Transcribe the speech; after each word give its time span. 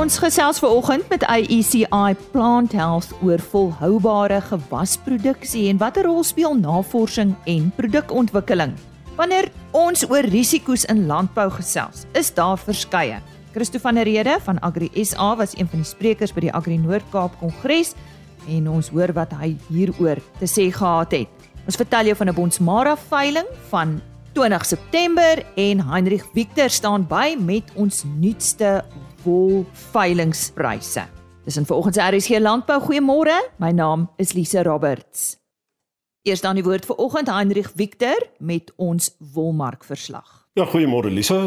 Ons 0.00 0.16
gesels 0.16 0.56
veraloggend 0.62 1.04
met 1.12 1.24
AECI 1.28 2.14
Plant 2.32 2.72
Health 2.72 3.10
oor 3.20 3.42
volhoubare 3.50 4.38
gewasproduksie 4.46 5.66
en 5.68 5.76
watter 5.82 6.06
rol 6.08 6.22
speel 6.24 6.54
navorsing 6.56 7.34
en 7.44 7.66
produkontwikkeling. 7.76 8.72
Wanneer 9.18 9.50
ons 9.76 10.06
oor 10.08 10.24
risiko's 10.32 10.86
in 10.88 11.04
landbou 11.10 11.50
gesels, 11.52 12.06
is 12.16 12.32
daar 12.32 12.56
verskeie. 12.56 13.18
Christo 13.52 13.82
van 13.82 14.00
der 14.00 14.08
Rede 14.08 14.38
van 14.46 14.62
Agri 14.64 14.88
SA 15.04 15.34
was 15.36 15.52
een 15.58 15.68
van 15.68 15.84
die 15.84 15.90
sprekers 15.90 16.32
by 16.32 16.46
die 16.46 16.54
Agri 16.56 16.78
Noord-Kaap 16.80 17.36
Kongres 17.42 17.92
en 18.48 18.70
ons 18.72 18.88
hoor 18.94 19.12
wat 19.12 19.36
hy 19.36 19.52
hieroor 19.68 20.22
te 20.40 20.48
sê 20.48 20.70
gehad 20.72 21.12
het. 21.12 21.50
Ons 21.68 21.76
vertel 21.76 22.08
jou 22.08 22.16
van 22.16 22.32
'n 22.32 22.38
Bonsmara 22.40 22.96
veiling 22.96 23.52
van 23.68 24.00
20 24.32 24.64
September 24.64 25.44
en 25.56 25.80
Heinrich 25.90 26.24
Victor 26.32 26.70
staan 26.70 27.06
by 27.06 27.36
met 27.38 27.68
ons 27.74 28.04
nuutste 28.16 28.84
wol 29.24 29.64
veilingspryse. 29.92 31.06
Dis 31.44 31.56
in 31.56 31.66
vanoggend 31.66 31.96
se 31.96 32.04
RSG 32.04 32.40
Landbou. 32.40 32.80
Goeiemôre. 32.84 33.36
My 33.58 33.72
naam 33.72 34.08
is 34.16 34.34
Lise 34.36 34.62
Roberts. 34.62 35.36
Eers 36.28 36.42
dan 36.44 36.58
die 36.58 36.64
woord 36.64 36.84
vir 36.84 36.98
oggend 37.00 37.30
Heinrich 37.32 37.70
Victor 37.80 38.20
met 38.38 38.72
ons 38.76 39.14
wolmark 39.32 39.86
verslag. 39.88 40.44
Ja, 40.58 40.66
goeiemôre 40.68 41.08
Lise. 41.08 41.38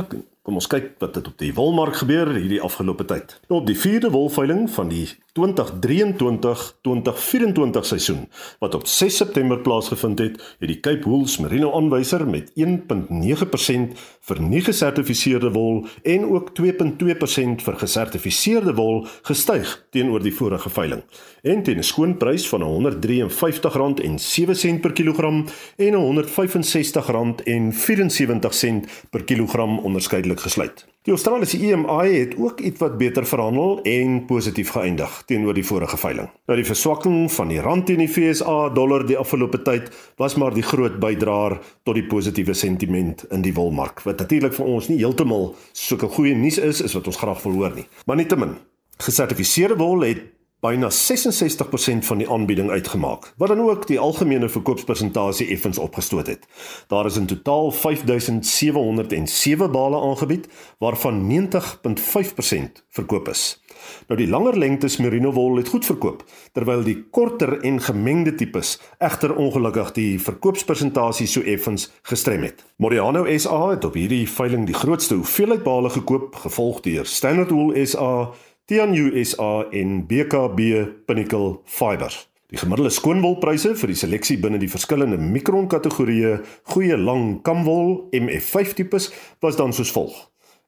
Kom 0.44 0.58
ons 0.60 0.66
kyk 0.68 1.00
wat 1.00 1.16
het 1.16 1.24
op 1.30 1.38
die 1.40 1.54
wolmark 1.56 2.02
gebeur 2.02 2.28
hierdie 2.36 2.60
afgelope 2.60 3.06
tyd. 3.08 3.40
Nou 3.48 3.62
op 3.62 3.68
die 3.70 3.78
4de 3.80 4.10
wolveiling 4.12 4.66
van 4.76 4.90
die 4.92 5.08
2023-2024 5.40 7.88
seisoen 7.88 8.28
wat 8.60 8.76
op 8.76 8.84
6 8.88 9.18
September 9.18 9.60
plaasgevind 9.64 10.20
het, 10.20 10.56
het 10.60 10.68
die 10.68 10.80
Cape 10.84 11.08
Wools 11.08 11.38
Merino 11.40 11.72
aanwyser 11.78 12.28
met 12.28 12.52
1.9% 12.60 13.96
vir 14.28 14.42
nie 14.44 14.62
gesertifiseerde 14.68 15.52
wol 15.56 15.88
en 16.04 16.28
ook 16.28 16.52
2.2% 16.60 17.64
vir 17.64 17.76
gesertifiseerde 17.86 18.76
wol 18.76 19.08
gestyg 19.24 19.88
teenoor 19.96 20.20
die 20.28 20.36
vorige 20.36 20.68
veiling. 20.70 21.04
En 21.42 21.64
teen 21.64 21.80
'n 21.80 21.84
skoonprys 21.84 22.50
van 22.50 22.62
R153.07 22.62 24.80
per 24.82 24.92
kilogram 24.92 25.46
en 25.78 25.94
R165.74 25.96 28.80
per 29.10 29.24
kilogram 29.24 29.80
onderskeidelik 29.80 30.33
gesluit. 30.40 30.86
Die 31.04 31.12
Australiese 31.12 31.58
EMI 31.60 32.14
het 32.14 32.36
ook 32.40 32.62
ietwat 32.64 32.98
beter 32.98 33.26
verhandel 33.28 33.82
en 33.84 34.22
positief 34.26 34.70
geëindig 34.72 35.24
teenoor 35.28 35.54
die 35.54 35.66
vorige 35.68 35.98
veiling. 36.00 36.30
Nou 36.48 36.56
die 36.56 36.68
verswakking 36.68 37.32
van 37.32 37.52
die 37.52 37.60
rand 37.60 37.86
teen 37.86 38.00
die 38.00 38.08
FSA 38.08 38.70
dollar 38.72 39.04
die 39.06 39.18
afgelope 39.20 39.60
tyd 39.68 39.90
was 40.22 40.38
maar 40.40 40.56
die 40.56 40.64
groot 40.64 40.96
bydraer 41.04 41.58
tot 41.84 42.00
die 42.00 42.06
positiewe 42.08 42.56
sentiment 42.56 43.26
in 43.36 43.44
die 43.44 43.54
wolmark. 43.54 44.00
Wat 44.08 44.24
natuurlik 44.24 44.56
vir 44.56 44.66
ons 44.66 44.88
nie 44.88 45.02
heeltemal 45.02 45.52
sulke 45.72 46.08
goeie 46.08 46.36
nuus 46.40 46.58
is 46.58 46.80
is 46.82 46.96
wat 46.96 47.12
ons 47.12 47.20
graag 47.20 47.44
wil 47.44 47.60
hoor 47.60 47.76
nie. 47.76 47.88
Maar 48.06 48.22
nietemin, 48.24 48.56
gesertifiseerde 49.04 49.76
wol 49.84 50.08
het 50.08 50.24
byna 50.64 50.88
66% 50.90 52.08
van 52.08 52.22
die 52.22 52.30
aanbieding 52.30 52.70
uitgemaak, 52.72 53.34
wat 53.38 53.52
dan 53.52 53.60
ook 53.60 53.88
die 53.88 54.00
algemene 54.00 54.48
verkoopspersentasie 54.50 55.50
effens 55.52 55.78
opgestoot 55.78 56.28
het. 56.28 56.46
Daar 56.88 57.06
is 57.06 57.18
in 57.20 57.26
totaal 57.26 57.72
5707 57.72 59.72
bale 59.72 60.00
aangebied, 60.02 60.48
waarvan 60.80 61.20
90.5% 61.32 62.84
verkoop 62.90 63.28
is. 63.28 63.60
Nou 64.08 64.20
die 64.20 64.28
langer 64.28 64.58
lengtes 64.58 64.98
merino 64.98 65.34
wol 65.36 65.58
het 65.60 65.68
goed 65.68 65.86
verkoop, 65.86 66.24
terwyl 66.56 66.84
die 66.84 66.96
korter 67.12 67.58
en 67.60 67.82
gemengde 67.84 68.36
tipes 68.40 68.78
egter 69.04 69.36
ongelukkig 69.36 69.92
die 69.98 70.22
verkoopspersentasie 70.22 71.28
so 71.28 71.42
effens 71.42 71.90
gestrem 72.08 72.48
het. 72.48 72.64
Moriano 72.80 73.26
SA 73.38 73.60
het 73.74 73.84
op 73.84 74.00
hierdie 74.00 74.24
veiling 74.30 74.64
die 74.70 74.80
grootste 74.80 75.20
hoeveelheid 75.20 75.68
bale 75.68 75.92
gekoop, 75.92 76.40
gevolg 76.46 76.80
deur 76.88 77.06
Standard 77.06 77.52
Wool 77.52 77.76
SA 77.86 78.32
Tian 78.66 78.96
USA 78.96 79.66
en 79.72 80.06
BKB 80.08 80.60
Pinnacle 81.06 81.60
Fibers. 81.66 82.30
Die 82.48 82.58
gemiddelde 82.58 82.94
skoonwolpryse 82.96 83.74
vir 83.76 83.92
die 83.92 83.98
seleksie 84.00 84.38
binne 84.40 84.56
die 84.62 84.70
verskillende 84.72 85.18
mikron 85.20 85.68
kategorieë 85.68 86.38
goeie 86.72 86.96
lang 86.96 87.42
kamwol 87.44 88.08
MF5 88.16 88.78
tipes 88.80 89.10
was 89.44 89.60
dan 89.60 89.76
soos 89.76 89.92
volg. 89.92 90.16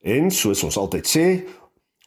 En 0.04 0.28
soos 0.28 0.66
ons 0.68 0.82
altyd 0.84 1.08
sê, 1.08 1.26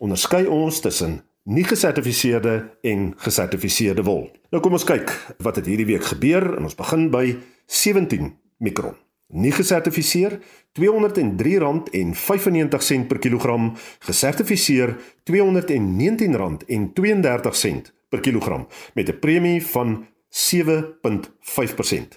onderskei 0.04 0.44
ons 0.44 0.84
tussen 0.84 1.22
nie 1.48 1.64
gesertifiseerde 1.64 2.58
en 2.84 3.14
gesertifiseerde 3.24 4.04
wol. 4.04 4.26
Nou 4.52 4.60
kom 4.60 4.76
ons 4.76 4.84
kyk 4.84 5.08
wat 5.40 5.56
het 5.56 5.72
hierdie 5.72 5.88
week 5.88 6.04
gebeur 6.12 6.52
en 6.58 6.68
ons 6.68 6.76
begin 6.76 7.08
by 7.08 7.30
17 7.64 8.34
mikron 8.60 9.00
nie 9.28 9.52
gesertifiseer 9.52 10.40
R203.95 10.78 13.06
per 13.08 13.18
kilogram 13.18 13.76
gesertifiseer 14.06 14.96
R219.32 15.30 17.80
per 18.08 18.20
kilogram 18.20 18.66
met 18.94 19.08
'n 19.08 19.18
premie 19.18 19.66
van 19.66 20.06
7.5%. 20.28 22.16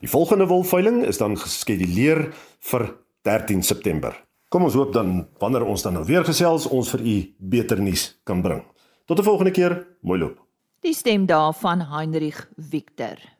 Die 0.00 0.08
volgende 0.08 0.46
wolveiling 0.46 1.06
is 1.06 1.18
dan 1.18 1.38
geskeduleer 1.38 2.34
vir 2.60 2.96
13 3.22 3.62
September. 3.62 4.24
Kom 4.48 4.62
ons 4.62 4.74
hoop 4.74 4.92
dan 4.92 5.28
wanneer 5.38 5.64
ons 5.64 5.82
dan 5.82 5.92
nou 5.92 6.04
weer 6.04 6.24
gesels 6.24 6.66
ons 6.66 6.90
vir 6.90 7.00
u 7.00 7.34
beter 7.38 7.82
nuus 7.82 8.20
kan 8.22 8.42
bring. 8.42 8.62
Tot 9.04 9.18
'n 9.18 9.22
volgende 9.22 9.50
keer, 9.50 9.86
mooi 10.00 10.20
loop. 10.20 10.46
Die 10.80 10.94
stem 10.94 11.26
daarvan 11.26 11.80
Heinrich 11.80 12.48
Victor. 12.56 13.37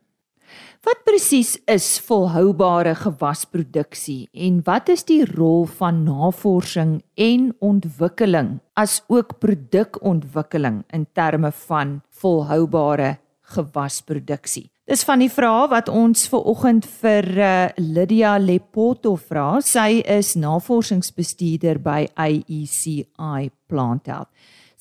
Wat 0.86 1.02
presies 1.04 1.56
is 1.66 1.86
volhoubare 2.06 2.94
gewasproduksie 2.94 4.28
en 4.32 4.60
wat 4.66 4.88
is 4.92 5.04
die 5.08 5.24
rol 5.26 5.66
van 5.80 6.04
navorsing 6.06 7.00
en 7.18 7.50
ontwikkeling 7.58 8.58
as 8.78 9.00
ook 9.08 9.38
produkontwikkeling 9.42 10.84
in 10.94 11.06
terme 11.12 11.50
van 11.66 12.00
volhoubare 12.22 13.16
gewasproduksie? 13.54 14.68
Dis 14.88 15.02
van 15.04 15.20
die 15.20 15.28
vrae 15.28 15.66
wat 15.68 15.90
ons 15.92 16.22
ver 16.32 16.46
oggend 16.48 16.86
vir 17.02 17.26
uh, 17.36 17.48
Lydia 17.76 18.38
Lepoto 18.40 19.18
vra. 19.20 19.58
Sy 19.60 19.98
is 20.00 20.32
navorsingsbestuurder 20.40 21.82
by 21.84 22.06
AECI 22.16 23.50
Plant 23.68 24.08
Health. 24.08 24.30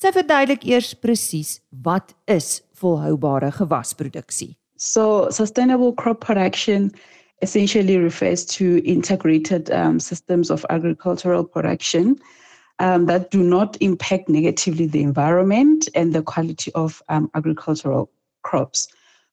Sy 0.00 0.14
verduidelik 0.14 0.64
eers 0.64 0.94
presies 0.96 1.58
wat 1.84 2.14
is 2.24 2.62
volhoubare 2.78 3.50
gewasproduksie. 3.52 4.54
So, 4.78 5.28
sustainable 5.30 5.92
crop 5.92 6.20
production 6.20 6.92
essentially 7.42 7.98
refers 7.98 8.44
to 8.46 8.80
integrated 8.84 9.70
um, 9.72 9.98
systems 9.98 10.50
of 10.50 10.64
agricultural 10.70 11.44
production 11.44 12.16
um, 12.78 13.06
that 13.06 13.32
do 13.32 13.42
not 13.42 13.76
impact 13.80 14.28
negatively 14.28 14.86
the 14.86 15.02
environment 15.02 15.88
and 15.96 16.12
the 16.12 16.22
quality 16.22 16.70
of 16.76 17.02
um, 17.08 17.28
agricultural 17.34 18.08
crops. 18.42 18.86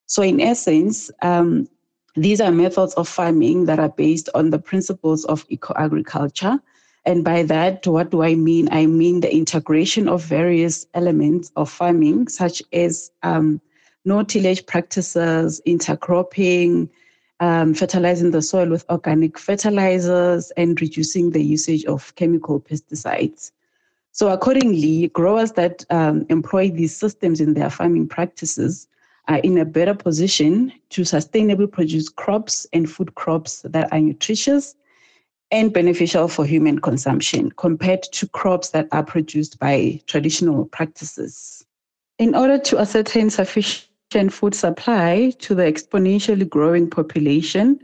So, 0.06 0.20
in 0.20 0.40
essence, 0.40 1.12
um, 1.22 1.68
these 2.16 2.40
are 2.40 2.50
methods 2.50 2.94
of 2.94 3.08
farming 3.08 3.66
that 3.66 3.78
are 3.78 3.90
based 3.90 4.28
on 4.34 4.50
the 4.50 4.58
principles 4.58 5.24
of 5.26 5.46
eco 5.48 5.74
agriculture. 5.76 6.58
And 7.04 7.22
by 7.22 7.44
that, 7.44 7.86
what 7.86 8.10
do 8.10 8.24
I 8.24 8.34
mean? 8.34 8.68
I 8.72 8.86
mean 8.86 9.20
the 9.20 9.32
integration 9.32 10.08
of 10.08 10.24
various 10.24 10.86
elements 10.94 11.52
of 11.54 11.70
farming, 11.70 12.26
such 12.26 12.64
as 12.72 13.12
um, 13.22 13.60
no 14.06 14.22
tillage 14.22 14.64
practices, 14.66 15.60
intercropping, 15.66 16.88
um, 17.40 17.74
fertilizing 17.74 18.30
the 18.30 18.40
soil 18.40 18.68
with 18.70 18.88
organic 18.88 19.38
fertilizers, 19.38 20.50
and 20.56 20.80
reducing 20.80 21.30
the 21.30 21.42
usage 21.42 21.84
of 21.84 22.14
chemical 22.14 22.60
pesticides. 22.60 23.50
So, 24.12 24.28
accordingly, 24.28 25.08
growers 25.08 25.52
that 25.52 25.84
um, 25.90 26.24
employ 26.30 26.70
these 26.70 26.96
systems 26.96 27.40
in 27.40 27.52
their 27.52 27.68
farming 27.68 28.08
practices 28.08 28.88
are 29.28 29.38
in 29.38 29.58
a 29.58 29.64
better 29.64 29.94
position 29.94 30.72
to 30.90 31.02
sustainably 31.02 31.70
produce 31.70 32.08
crops 32.08 32.66
and 32.72 32.88
food 32.90 33.14
crops 33.16 33.62
that 33.62 33.92
are 33.92 34.00
nutritious 34.00 34.74
and 35.50 35.72
beneficial 35.72 36.28
for 36.28 36.44
human 36.44 36.78
consumption 36.78 37.50
compared 37.52 38.02
to 38.04 38.26
crops 38.28 38.70
that 38.70 38.88
are 38.92 39.04
produced 39.04 39.58
by 39.58 40.00
traditional 40.06 40.64
practices. 40.66 41.64
In 42.18 42.34
order 42.34 42.58
to 42.58 42.78
ascertain 42.78 43.30
sufficient 43.30 43.88
food 44.30 44.54
supply 44.54 45.32
to 45.38 45.54
the 45.54 45.62
exponentially 45.62 46.48
growing 46.48 46.88
population, 46.88 47.78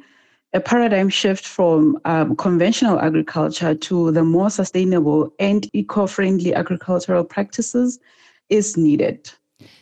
a 0.54 0.60
paradigm 0.60 1.08
shift 1.08 1.46
from 1.46 1.98
um, 2.04 2.36
conventional 2.36 3.00
agriculture 3.00 3.74
to 3.74 4.12
the 4.12 4.22
more 4.22 4.50
sustainable 4.50 5.32
and 5.38 5.68
eco-friendly 5.72 6.54
agricultural 6.54 7.24
practices 7.24 7.98
is 8.48 8.76
needed. 8.76 9.30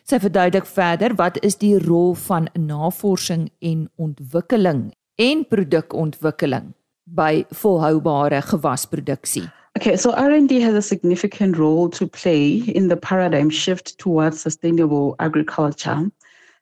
Sy 0.05 0.19
verduidelik 0.19 0.67
verder 0.67 1.15
wat 1.17 1.39
is 1.47 1.57
die 1.61 1.79
rol 1.79 2.15
van 2.27 2.49
navorsing 2.59 3.49
en 3.61 3.89
ontwikkeling 3.97 4.91
en 5.17 5.45
produkontwikkeling 5.49 6.73
by 7.05 7.45
volhoubare 7.63 8.43
gewasproduksie. 8.43 9.47
Okay, 9.79 9.97
so 9.97 10.13
R&D 10.13 10.61
has 10.61 10.75
a 10.75 10.83
significant 10.83 11.57
role 11.57 11.89
to 11.91 12.07
play 12.07 12.63
in 12.75 12.89
the 12.89 12.97
paradigm 12.97 13.51
shift 13.51 13.99
towards 13.99 14.41
sustainable 14.41 15.15
agriculture. 15.21 16.11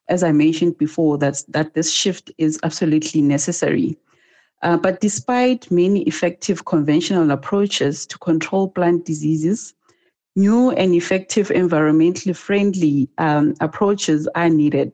As 0.08 0.22
I 0.22 0.32
mentioned 0.32 0.78
before, 0.78 1.18
that's, 1.18 1.42
that 1.44 1.74
this 1.74 1.92
shift 1.92 2.30
is 2.38 2.58
absolutely 2.62 3.22
necessary. 3.22 3.98
Uh, 4.62 4.76
but 4.76 5.00
despite 5.00 5.70
many 5.70 6.02
effective 6.02 6.64
conventional 6.64 7.30
approaches 7.30 8.06
to 8.06 8.18
control 8.18 8.68
plant 8.68 9.04
diseases, 9.04 9.74
new 10.34 10.70
and 10.70 10.94
effective 10.94 11.48
environmentally 11.48 12.34
friendly 12.34 13.08
um, 13.18 13.54
approaches 13.60 14.28
are 14.34 14.48
needed, 14.48 14.92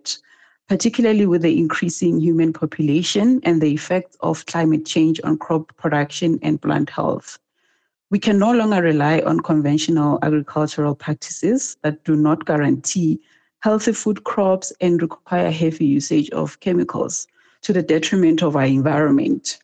particularly 0.69 1.27
with 1.27 1.43
the 1.43 1.59
increasing 1.59 2.21
human 2.21 2.53
population 2.53 3.41
and 3.45 3.61
the 3.61 3.73
effects 3.73 4.17
of 4.21 4.45
climate 4.47 4.85
change 4.85 5.21
on 5.25 5.39
crop 5.39 5.75
production 5.77 6.39
and 6.43 6.61
plant 6.61 6.91
health. 6.91 7.39
We 8.11 8.19
can 8.19 8.39
no 8.39 8.53
longer 8.53 8.83
rely 8.83 9.21
on 9.21 9.41
conventional 9.41 10.19
agricultural 10.23 10.95
practices 10.95 11.77
that 11.83 12.05
do 12.05 12.17
not 12.17 12.45
guarantee 12.45 13.21
healthy 13.65 13.95
food 13.95 14.25
crops 14.25 14.75
and 14.83 15.01
require 15.01 15.51
heavy 15.51 15.87
usage 15.87 16.29
of 16.33 16.61
chemicals 16.61 17.27
to 17.63 17.73
the 17.73 17.83
detriment 17.83 18.43
of 18.43 18.57
our 18.57 18.67
environment. 18.67 19.59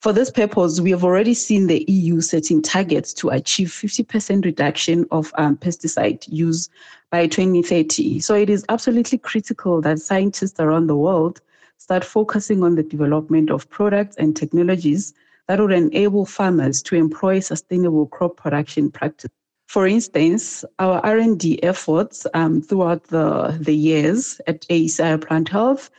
For 0.00 0.12
this 0.12 0.30
purpose, 0.30 0.78
we 0.78 0.90
have 0.90 1.02
already 1.02 1.32
seen 1.32 1.68
the 1.68 1.86
EU 1.88 2.20
setting 2.20 2.60
targets 2.60 3.14
to 3.14 3.30
achieve 3.30 3.68
50% 3.68 4.44
reduction 4.44 5.06
of 5.10 5.32
um, 5.38 5.56
pesticide 5.56 6.22
use 6.28 6.68
by 7.10 7.28
2030. 7.28 8.20
So 8.20 8.34
it 8.34 8.50
is 8.50 8.62
absolutely 8.68 9.16
critical 9.16 9.80
that 9.80 9.98
scientists 9.98 10.60
around 10.60 10.86
the 10.86 10.96
world 10.96 11.40
start 11.78 12.04
focusing 12.04 12.62
on 12.62 12.74
the 12.74 12.82
development 12.82 13.50
of 13.50 13.70
products 13.70 14.16
and 14.16 14.36
technologies 14.36 15.14
that 15.48 15.60
would 15.60 15.72
enable 15.72 16.26
farmers 16.26 16.82
to 16.82 16.96
employ 16.96 17.40
sustainable 17.40 18.06
crop 18.08 18.36
production 18.36 18.90
practices. 18.90 19.32
For 19.72 19.86
instance, 19.86 20.66
our 20.78 21.00
R&D 21.00 21.62
efforts 21.62 22.26
um, 22.34 22.60
throughout 22.60 23.04
the, 23.04 23.56
the 23.58 23.74
years 23.74 24.38
at 24.46 24.68
ACI 24.68 25.26
Plant 25.26 25.48
Health 25.48 25.90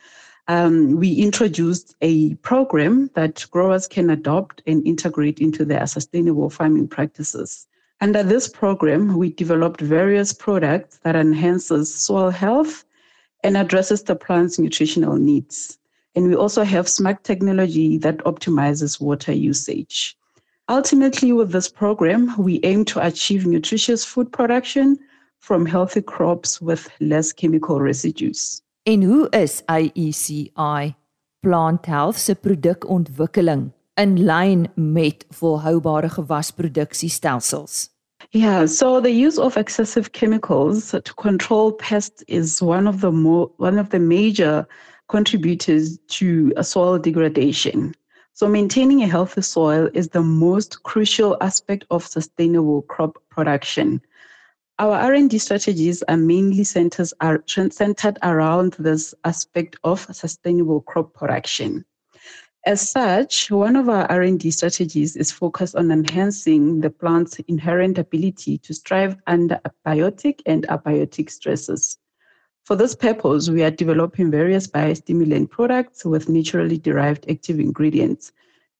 um, 0.47 0.97
we 0.97 1.15
introduced 1.15 1.95
a 2.01 2.35
program 2.35 3.09
that 3.15 3.47
growers 3.49 3.87
can 3.87 4.11
adopt 4.11 4.61
and 4.67 4.85
integrate 4.85 5.39
into 5.39 5.65
their 5.65 5.87
sustainable 5.87 6.51
farming 6.51 6.87
practices. 6.87 7.65
Under 7.99 8.21
this 8.21 8.47
program, 8.47 9.17
we 9.17 9.31
developed 9.31 9.81
various 9.81 10.33
products 10.33 10.99
that 10.99 11.15
enhances 11.15 11.91
soil 11.93 12.29
health 12.29 12.85
and 13.43 13.57
addresses 13.57 14.03
the 14.03 14.15
plant's 14.15 14.59
nutritional 14.59 15.15
needs. 15.15 15.79
And 16.13 16.27
we 16.27 16.35
also 16.35 16.63
have 16.63 16.87
smart 16.87 17.23
technology 17.23 17.97
that 17.99 18.17
optimizes 18.19 19.01
water 19.01 19.31
usage. 19.31 20.15
Ultimately, 20.69 21.33
with 21.33 21.51
this 21.51 21.67
program, 21.67 22.33
we 22.37 22.61
aim 22.63 22.85
to 22.85 23.05
achieve 23.05 23.45
nutritious 23.45 24.05
food 24.05 24.31
production 24.31 24.97
from 25.39 25.65
healthy 25.65 26.01
crops 26.01 26.61
with 26.61 26.89
less 27.01 27.33
chemical 27.33 27.81
residues. 27.81 28.61
En 28.85 29.01
hoe 29.01 29.27
is 29.33 29.61
IECI 29.67 30.95
Plant 31.41 31.85
Health 31.85 32.17
se 32.17 32.35
produkontwikkeling 32.35 33.73
in 33.97 34.25
lyn 34.25 34.69
met 34.75 35.25
volhoubare 35.29 36.09
gewasproduksiestelsels? 36.09 37.89
Yeah, 38.31 38.65
so 38.65 39.01
the 39.01 39.11
use 39.11 39.37
of 39.37 39.57
excessive 39.57 40.13
chemicals 40.13 40.91
to 40.91 41.13
control 41.15 41.73
pests 41.73 42.23
is 42.27 42.61
one 42.61 42.87
of 42.87 43.01
the 43.01 43.11
more 43.11 43.51
one 43.57 43.77
of 43.77 43.89
the 43.89 43.99
major 43.99 44.65
contributors 45.09 45.99
to 46.07 46.53
soil 46.61 46.97
degradation. 46.97 47.93
So 48.35 48.47
maintaining 48.47 49.03
a 49.03 49.07
healthy 49.07 49.43
soil 49.43 49.91
is 49.93 50.09
the 50.09 50.23
most 50.23 50.81
crucial 50.81 51.37
aspect 51.39 51.85
of 51.91 52.03
sustainable 52.03 52.81
crop 52.81 53.17
production. 53.29 54.01
Our 54.79 54.95
R&D 54.95 55.37
strategies 55.37 56.01
are 56.03 56.17
mainly 56.17 56.63
centers 56.63 57.13
are 57.21 57.43
centered 57.47 58.17
around 58.23 58.73
this 58.79 59.13
aspect 59.23 59.75
of 59.83 60.07
sustainable 60.11 60.81
crop 60.81 61.13
production. 61.13 61.85
As 62.65 62.89
such, 62.89 63.51
one 63.51 63.75
of 63.75 63.87
our 63.87 64.09
R&D 64.11 64.49
strategies 64.49 65.15
is 65.15 65.31
focused 65.31 65.75
on 65.75 65.91
enhancing 65.91 66.79
the 66.79 66.89
plant's 66.89 67.37
inherent 67.47 67.99
ability 67.99 68.57
to 68.57 68.73
strive 68.73 69.15
under 69.27 69.61
abiotic 69.85 70.39
and 70.47 70.65
abiotic 70.69 71.29
stresses. 71.29 71.99
For 72.65 72.77
this 72.77 72.95
purpose, 72.95 73.49
we 73.49 73.61
are 73.63 73.71
developing 73.71 74.31
various 74.31 74.67
biostimulant 74.67 75.49
products 75.49 76.05
with 76.05 76.29
naturally 76.29 76.77
derived 76.77 77.29
active 77.29 77.59
ingredients 77.59 78.31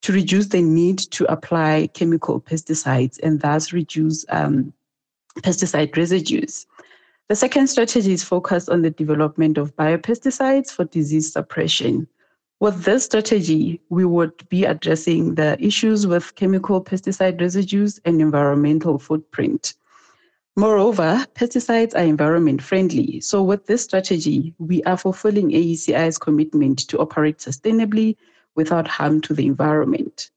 to 0.04 0.14
reduce 0.14 0.48
the 0.48 0.62
need 0.62 1.00
to 1.00 1.30
apply 1.32 1.90
chemical 1.94 2.40
pesticides 2.40 3.20
and 3.22 3.42
thus 3.42 3.74
reduce 3.74 4.26
um, 4.30 4.74
pesticide 5.40 5.96
residues. 5.98 6.66
The 7.28 7.36
second 7.36 7.68
strategy 7.68 8.14
is 8.14 8.24
focused 8.24 8.70
on 8.70 8.84
the 8.84 8.90
development 8.90 9.58
of 9.58 9.76
biopesticides 9.76 10.72
for 10.72 10.86
disease 10.86 11.34
suppression. 11.34 12.08
With 12.62 12.84
this 12.84 13.04
strategy, 13.06 13.82
we 13.90 14.06
would 14.06 14.48
be 14.48 14.64
addressing 14.64 15.36
the 15.36 15.58
issues 15.62 16.08
with 16.08 16.36
chemical 16.36 16.82
pesticide 16.82 17.42
residues 17.42 18.00
and 18.06 18.22
environmental 18.22 18.98
footprint. 18.98 19.74
Moreover, 20.56 21.26
pesticides 21.34 21.96
are 21.96 22.04
environment 22.04 22.62
friendly. 22.62 23.20
So, 23.22 23.42
with 23.42 23.66
this 23.66 23.84
strategy, 23.84 24.54
we 24.60 24.84
are 24.84 24.98
fulfilling 24.98 25.50
AECI's 25.50 26.20
commitment 26.20 26.88
to 26.90 27.00
operate 27.00 27.40
sustainably 27.40 28.18
without 28.56 28.88
harm 28.88 29.20
to 29.22 29.34
the 29.34 29.48
environment. 29.48 30.30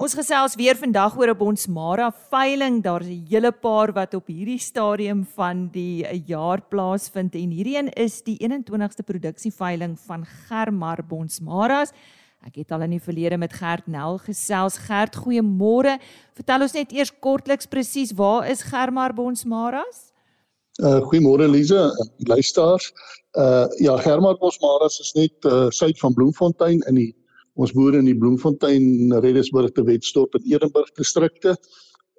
Ons 0.00 0.14
gesels 0.16 0.54
weer 0.56 0.78
vandag 0.80 1.12
oor 1.20 1.28
'n 1.28 1.36
Bonsmara 1.36 2.08
veiling. 2.30 2.82
Daar's 2.82 3.06
'n 3.06 3.26
hele 3.28 3.52
paar 3.52 3.92
wat 3.92 4.14
op 4.14 4.26
hierdie 4.26 4.58
stadium 4.58 5.26
van 5.26 5.68
die 5.68 6.06
jaar 6.26 6.62
plaasvind 6.62 7.34
en 7.34 7.50
hierdie 7.50 7.76
een 7.76 7.92
is 7.92 8.22
die 8.22 8.38
21ste 8.40 9.04
produksieveiling 9.04 9.98
van 9.98 10.24
Germar 10.24 11.04
Bonsmaras. 11.06 11.92
Ek 12.46 12.54
het 12.54 12.72
al 12.72 12.80
in 12.80 12.90
die 12.90 13.02
verlede 13.02 13.36
met 13.36 13.52
Gert 13.52 13.86
Nel 13.86 14.18
gesels. 14.18 14.78
Gert, 14.78 15.16
goeiemôre. 15.16 16.00
Vertel 16.32 16.62
ons 16.62 16.72
net 16.72 16.92
eers 16.92 17.12
kortliks 17.20 17.66
presies 17.66 18.12
waar 18.12 18.48
is 18.48 18.62
Germar 18.62 19.12
Bonsmaras? 19.12 20.12
Uh 20.80 21.04
goeiemôre 21.04 21.50
Lize, 21.50 21.92
luisteraars. 22.16 22.92
Uh 23.38 23.66
ja, 23.78 23.96
Germar 24.02 24.38
Bonsmaras 24.38 24.98
is 25.00 25.12
net 25.14 25.44
uh 25.46 25.68
suid 25.70 25.98
van 25.98 26.14
Bloemfontein 26.14 26.80
in 26.88 26.94
die 26.98 27.10
ons 27.54 27.72
boere 27.76 27.98
in 28.00 28.08
die 28.08 28.16
Bloemfontein, 28.16 29.12
Redesburg 29.20 29.74
te 29.76 29.84
Wetstop 29.84 30.34
en 30.34 30.46
Edenburg 30.48 30.90
distrikte. 30.96 31.56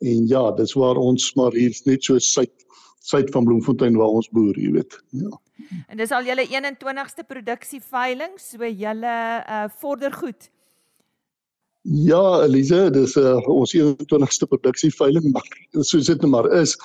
En 0.02 0.28
ja, 0.28 0.44
dis 0.58 0.74
waar 0.78 1.00
ons 1.02 1.34
maar 1.36 1.56
hier 1.58 1.76
net 1.86 2.04
so 2.04 2.20
suid 2.20 2.54
suid 3.02 3.32
van 3.34 3.44
Bloemfontein 3.44 3.96
waar 3.98 4.14
ons 4.14 4.30
boer, 4.30 4.54
jy 4.62 4.72
weet. 4.76 4.96
Ja. 5.18 5.32
En 5.90 5.98
dis 5.98 6.12
al 6.14 6.28
julle 6.28 6.46
21ste 6.46 7.26
produksieveiling, 7.28 8.36
so 8.40 8.68
julle 8.68 9.16
uh 9.42 9.68
vorder 9.82 10.14
goed. 10.14 10.52
Ja, 11.82 12.44
Elise, 12.46 12.92
dis 12.94 13.16
uh, 13.18 13.40
ons 13.50 13.72
21ste 13.74 14.46
produksieveiling, 14.46 15.32
maar 15.34 15.48
soos 15.82 16.06
dit 16.12 16.22
nou 16.22 16.30
maar 16.30 16.52
is, 16.54 16.76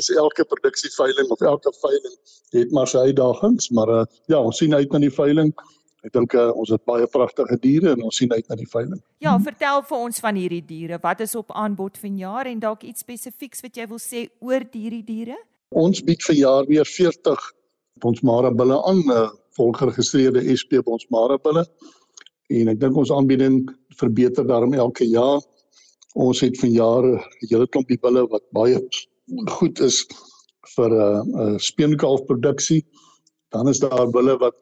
is 0.00 0.10
elke 0.12 0.44
produksieveiling 0.44 1.30
of 1.34 1.40
elke 1.40 1.72
veiling 1.80 2.16
het 2.54 2.72
maar 2.72 2.88
sy 2.88 3.08
uitdagings, 3.10 3.70
maar 3.74 3.90
uh, 3.92 4.04
ja, 4.30 4.38
ons 4.38 4.60
sien 4.60 4.74
uit 4.74 4.92
na 4.92 5.00
die 5.02 5.12
veiling. 5.12 5.50
Ek 6.06 6.12
dink 6.14 6.36
uh, 6.38 6.52
ons 6.54 6.70
het 6.70 6.84
baie 6.86 7.06
pragtige 7.10 7.56
diere 7.62 7.96
en 7.96 8.04
ons 8.06 8.16
sien 8.20 8.30
uit 8.32 8.44
na 8.48 8.58
die 8.58 8.68
veiling. 8.70 9.00
Ja, 9.24 9.34
vertel 9.42 9.82
vir 9.88 10.04
ons 10.06 10.22
van 10.22 10.38
hierdie 10.38 10.62
diere. 10.62 11.00
Wat 11.02 11.24
is 11.24 11.34
op 11.38 11.50
aanbod 11.50 11.98
vanjaar 11.98 12.46
en 12.52 12.62
dalk 12.62 12.86
iets 12.86 13.02
spesifieks 13.02 13.64
wat 13.64 13.80
jy 13.80 13.88
wil 13.90 14.02
sê 14.02 14.28
oor 14.44 14.62
hierdie 14.70 15.02
diere? 15.06 15.38
Ons 15.74 16.04
bied 16.06 16.22
vir 16.28 16.38
jaar 16.38 16.68
weer 16.70 16.86
40 16.86 17.50
Bonsmara 18.04 18.52
bulle 18.54 18.76
aan, 18.86 19.02
uh, 19.10 19.26
volgeregistreerde 19.56 20.44
SP 20.60 20.78
Bonsmara 20.84 21.40
bulle. 21.42 21.64
En 22.54 22.70
ek 22.70 22.80
dink 22.80 22.96
ons 23.00 23.10
aanbieding 23.10 23.64
verbeter 23.98 24.46
daarom 24.46 24.76
elke 24.76 25.08
jaar. 25.08 25.40
Ons 26.14 26.44
het 26.44 26.54
vanjaar 26.60 27.04
'n 27.04 27.48
hele 27.50 27.66
klompie 27.66 27.98
bulle 27.98 28.28
wat 28.30 28.44
baie 28.52 28.78
goed 29.58 29.80
is 29.80 30.04
vir 30.76 30.90
'n 30.90 31.00
uh, 31.00 31.42
uh, 31.42 31.58
speenkalfproduksie. 31.58 32.82
Dan 33.50 33.68
is 33.68 33.80
daar 33.80 34.10
bulle 34.10 34.36
wat 34.38 34.56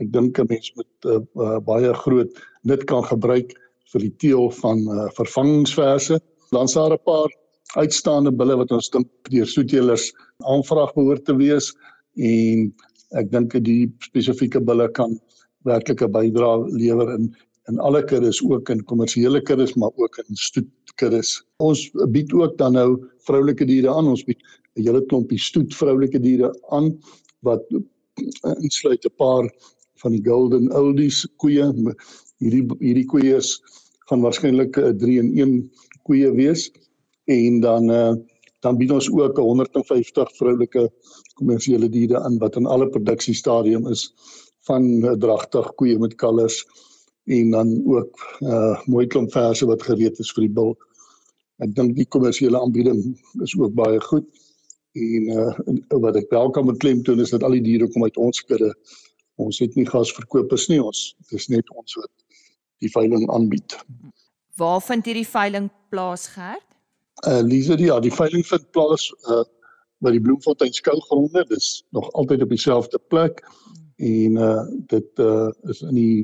ek 0.00 0.12
dink 0.12 0.38
'n 0.38 0.46
mens 0.48 0.72
met 0.76 0.92
uh, 1.06 1.20
uh, 1.36 1.58
baie 1.58 1.94
groot 1.94 2.30
nut 2.62 2.84
kan 2.84 3.04
gebruik 3.04 3.52
vir 3.92 4.00
die 4.00 4.14
teel 4.16 4.50
van 4.50 4.78
uh, 4.88 5.08
vervangingsverse. 5.16 6.20
Dan 6.50 6.64
is 6.64 6.74
daar 6.74 6.92
'n 6.92 7.04
paar 7.04 7.30
uitstaande 7.76 8.32
bulle 8.32 8.56
wat 8.56 8.72
ons 8.72 8.90
dink 8.90 9.08
deur 9.30 9.46
soetelers 9.46 10.12
aanvraag 10.44 10.92
behoort 10.94 11.24
te 11.24 11.36
wees 11.36 11.72
en 12.16 12.72
ek 13.16 13.30
dink 13.32 13.52
dat 13.52 13.64
die 13.64 13.88
spesifieke 14.04 14.60
bulle 14.60 14.88
kan 14.98 15.18
werklike 15.64 16.08
bydrae 16.08 16.68
lewer 16.76 17.14
in 17.16 17.32
in 17.70 17.78
alle 17.78 18.02
kuddes 18.02 18.40
ook 18.42 18.70
in 18.74 18.80
kommersiële 18.90 19.40
kuddes 19.40 19.76
maar 19.78 19.92
ook 19.94 20.18
in 20.18 20.36
stoetkuddes. 20.92 21.42
Ons 21.58 21.90
bied 22.12 22.32
ook 22.32 22.56
dan 22.58 22.72
nou 22.72 23.08
vroulike 23.26 23.64
diere 23.64 23.90
aan. 23.90 24.08
Ons 24.08 24.24
bied 24.24 24.40
'n 24.76 24.86
hele 24.86 25.02
klompie 25.06 25.38
stoet 25.38 25.74
vroulike 25.74 26.20
diere 26.20 26.52
aan 26.70 26.98
wat 27.42 27.62
insluit 28.62 29.04
'n 29.04 29.16
paar 29.16 29.50
van 30.02 30.12
die 30.12 30.24
golden 30.24 30.72
oldies 30.72 31.26
koeie. 31.36 31.72
Hierdie 32.40 32.66
hierdie 32.80 33.06
koeie 33.06 33.36
is 33.36 33.60
gaan 34.08 34.22
waarskynlik 34.22 34.76
'n 34.76 34.98
3 34.98 35.18
in 35.18 35.38
1 35.38 35.70
koeie 36.04 36.30
wees 36.32 36.70
en 37.26 37.60
dan 37.60 37.90
uh, 37.90 38.14
dan 38.62 38.76
bied 38.76 38.90
ons 38.90 39.10
ook 39.10 39.36
150 39.36 40.36
vroulike 40.36 40.90
kommersiële 41.34 41.88
diere 41.88 42.20
aan 42.20 42.38
wat 42.38 42.56
in 42.56 42.66
alle 42.66 42.88
produksiestadium 42.88 43.86
is 43.86 44.12
van 44.66 45.02
dragtig 45.18 45.74
koeie 45.74 45.98
met 45.98 46.14
kalvers 46.14 46.64
en 47.24 47.50
dan 47.50 47.82
ook 47.86 48.38
uh 48.40 48.80
mooi 48.86 49.06
klomp 49.06 49.32
verse 49.32 49.66
wat 49.66 49.82
gereed 49.82 50.18
is 50.18 50.32
vir 50.34 50.46
die 50.46 50.54
bil. 50.54 50.74
Ek 51.62 51.74
dink 51.76 51.94
die 51.96 52.06
kommersiële 52.06 52.58
aanbieding 52.58 53.02
is 53.42 53.54
ook 53.58 53.74
baie 53.78 54.00
goed. 54.00 54.26
En 54.92 55.28
uh 55.30 56.00
wat 56.02 56.16
ek 56.16 56.30
wel 56.30 56.50
kan 56.50 56.66
beklemtoon 56.66 57.20
is 57.20 57.30
dat 57.30 57.42
al 57.42 57.56
die 57.58 57.62
diere 57.62 57.88
kom 57.90 58.04
uit 58.04 58.16
ons 58.16 58.42
kudde. 58.44 58.72
Ons 59.40 59.58
het 59.62 59.74
nie 59.74 59.86
gasverkopers 59.88 60.68
nie, 60.68 60.82
ons 60.82 61.14
dis 61.30 61.48
net 61.48 61.70
ons 61.70 61.94
wat 62.00 62.10
die 62.82 62.90
veiling 62.90 63.30
aanbied. 63.30 63.78
Waar 64.58 64.82
vind 64.82 65.06
hierdie 65.06 65.28
veiling 65.28 65.70
plaas, 65.88 66.26
Gert? 66.34 66.66
Uh 67.26 67.40
Lise, 67.46 67.78
ja, 67.78 68.00
die 68.00 68.12
veiling 68.12 68.44
vind 68.46 68.70
plaas 68.74 69.10
uh 69.30 69.44
by 70.02 70.10
die 70.10 70.20
Bloemfontein 70.20 70.72
skougronde. 70.74 71.44
Dis 71.46 71.84
nog 71.94 72.10
altyd 72.18 72.42
op 72.42 72.50
dieselfde 72.50 72.98
plek. 73.08 73.44
En 74.02 74.36
uh 74.36 74.62
dit 74.90 75.18
uh 75.22 75.50
is 75.70 75.82
in 75.86 75.94
die 75.94 76.16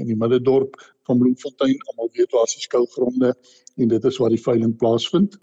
in 0.00 0.06
die 0.10 0.16
middedorp 0.16 0.76
van 1.08 1.18
Bloemfontein. 1.18 1.78
Almal 1.88 2.10
weet 2.12 2.30
waar 2.30 2.50
die 2.50 2.60
skougronde 2.60 3.34
en 3.76 3.88
dit 3.88 4.04
is 4.04 4.18
waar 4.20 4.32
die 4.34 4.42
veiling 4.42 4.76
plaasvind. 4.76 5.38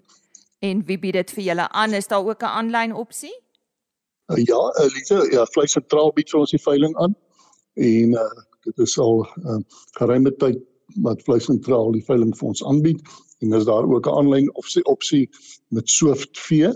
En 0.60 0.84
wie 0.86 0.98
bied 0.98 1.16
dit 1.18 1.32
vir 1.34 1.44
julle 1.44 1.66
aan? 1.68 1.96
Is 1.98 2.06
daar 2.06 2.26
ook 2.26 2.42
'n 2.42 2.54
aanlyn 2.60 2.94
opsie? 2.94 3.34
Uh, 4.26 4.36
ja, 4.44 4.60
uh, 4.78 4.86
Lise, 4.94 5.28
ja, 5.32 5.46
Vleis 5.46 5.72
Sentraal 5.72 6.12
bied 6.12 6.30
vir 6.30 6.40
ons 6.40 6.50
die 6.50 6.62
veiling 6.62 6.94
aan. 6.96 7.16
En 7.74 8.14
uh 8.22 8.30
dit 8.68 8.78
is 8.78 8.98
al 8.98 9.26
uh 9.44 9.58
geruime 9.98 10.30
tyd 10.36 10.62
wat 11.02 11.22
Vleis 11.22 11.44
Sentraal 11.44 11.92
die 11.92 12.04
veiling 12.04 12.36
vir 12.36 12.48
ons 12.48 12.64
aanbied 12.64 13.02
en 13.40 13.52
is 13.52 13.64
daar 13.64 13.88
ook 13.88 14.06
'n 14.06 14.16
aanlyn 14.20 14.54
opsie 14.54 14.84
opsie 14.84 15.28
met 15.68 15.88
Swift 15.90 16.38
V. 16.38 16.70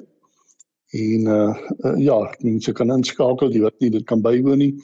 En 0.91 1.27
uh, 1.27 1.55
uh 1.87 1.97
ja, 1.99 2.35
mense 2.39 2.73
kan 2.73 2.91
inskakel, 2.91 3.53
jy 3.53 3.61
wat 3.61 3.79
nie 3.81 3.91
dit 3.91 4.05
kan 4.05 4.23
bywoon 4.23 4.59
nie, 4.59 4.75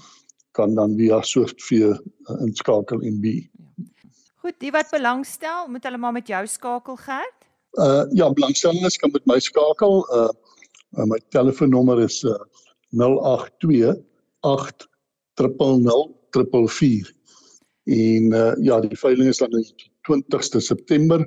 kan 0.57 0.75
dan 0.75 0.97
via 0.99 1.21
Swift 1.23 1.62
V 1.62 1.71
uh, 1.90 1.97
inskakel 2.40 3.00
en 3.00 3.21
be. 3.21 3.37
Goed, 4.40 4.57
die 4.59 4.73
wat 4.73 4.90
belangstel, 4.90 5.69
moet 5.69 5.85
hulle 5.85 6.00
maar 6.00 6.16
met 6.16 6.28
jou 6.28 6.47
skakel 6.47 6.97
gerd? 6.97 7.37
Uh 7.78 8.04
ja, 8.19 8.33
belangstellendes 8.33 8.97
kan 8.99 9.11
met 9.12 9.26
my 9.26 9.38
skakel. 9.38 10.02
Uh, 10.14 10.30
uh 10.99 11.07
my 11.07 11.21
telefoonnommer 11.28 12.00
is 12.02 12.23
uh 12.25 12.38
082 12.90 14.00
800 14.40 16.09
444. 16.30 17.12
En 17.85 18.33
uh 18.33 18.52
ja, 18.64 18.80
die 18.80 18.99
veiling 18.99 19.28
is 19.28 19.38
dan 19.38 19.50
die 19.50 19.90
20ste 20.09 20.59
September 20.59 21.23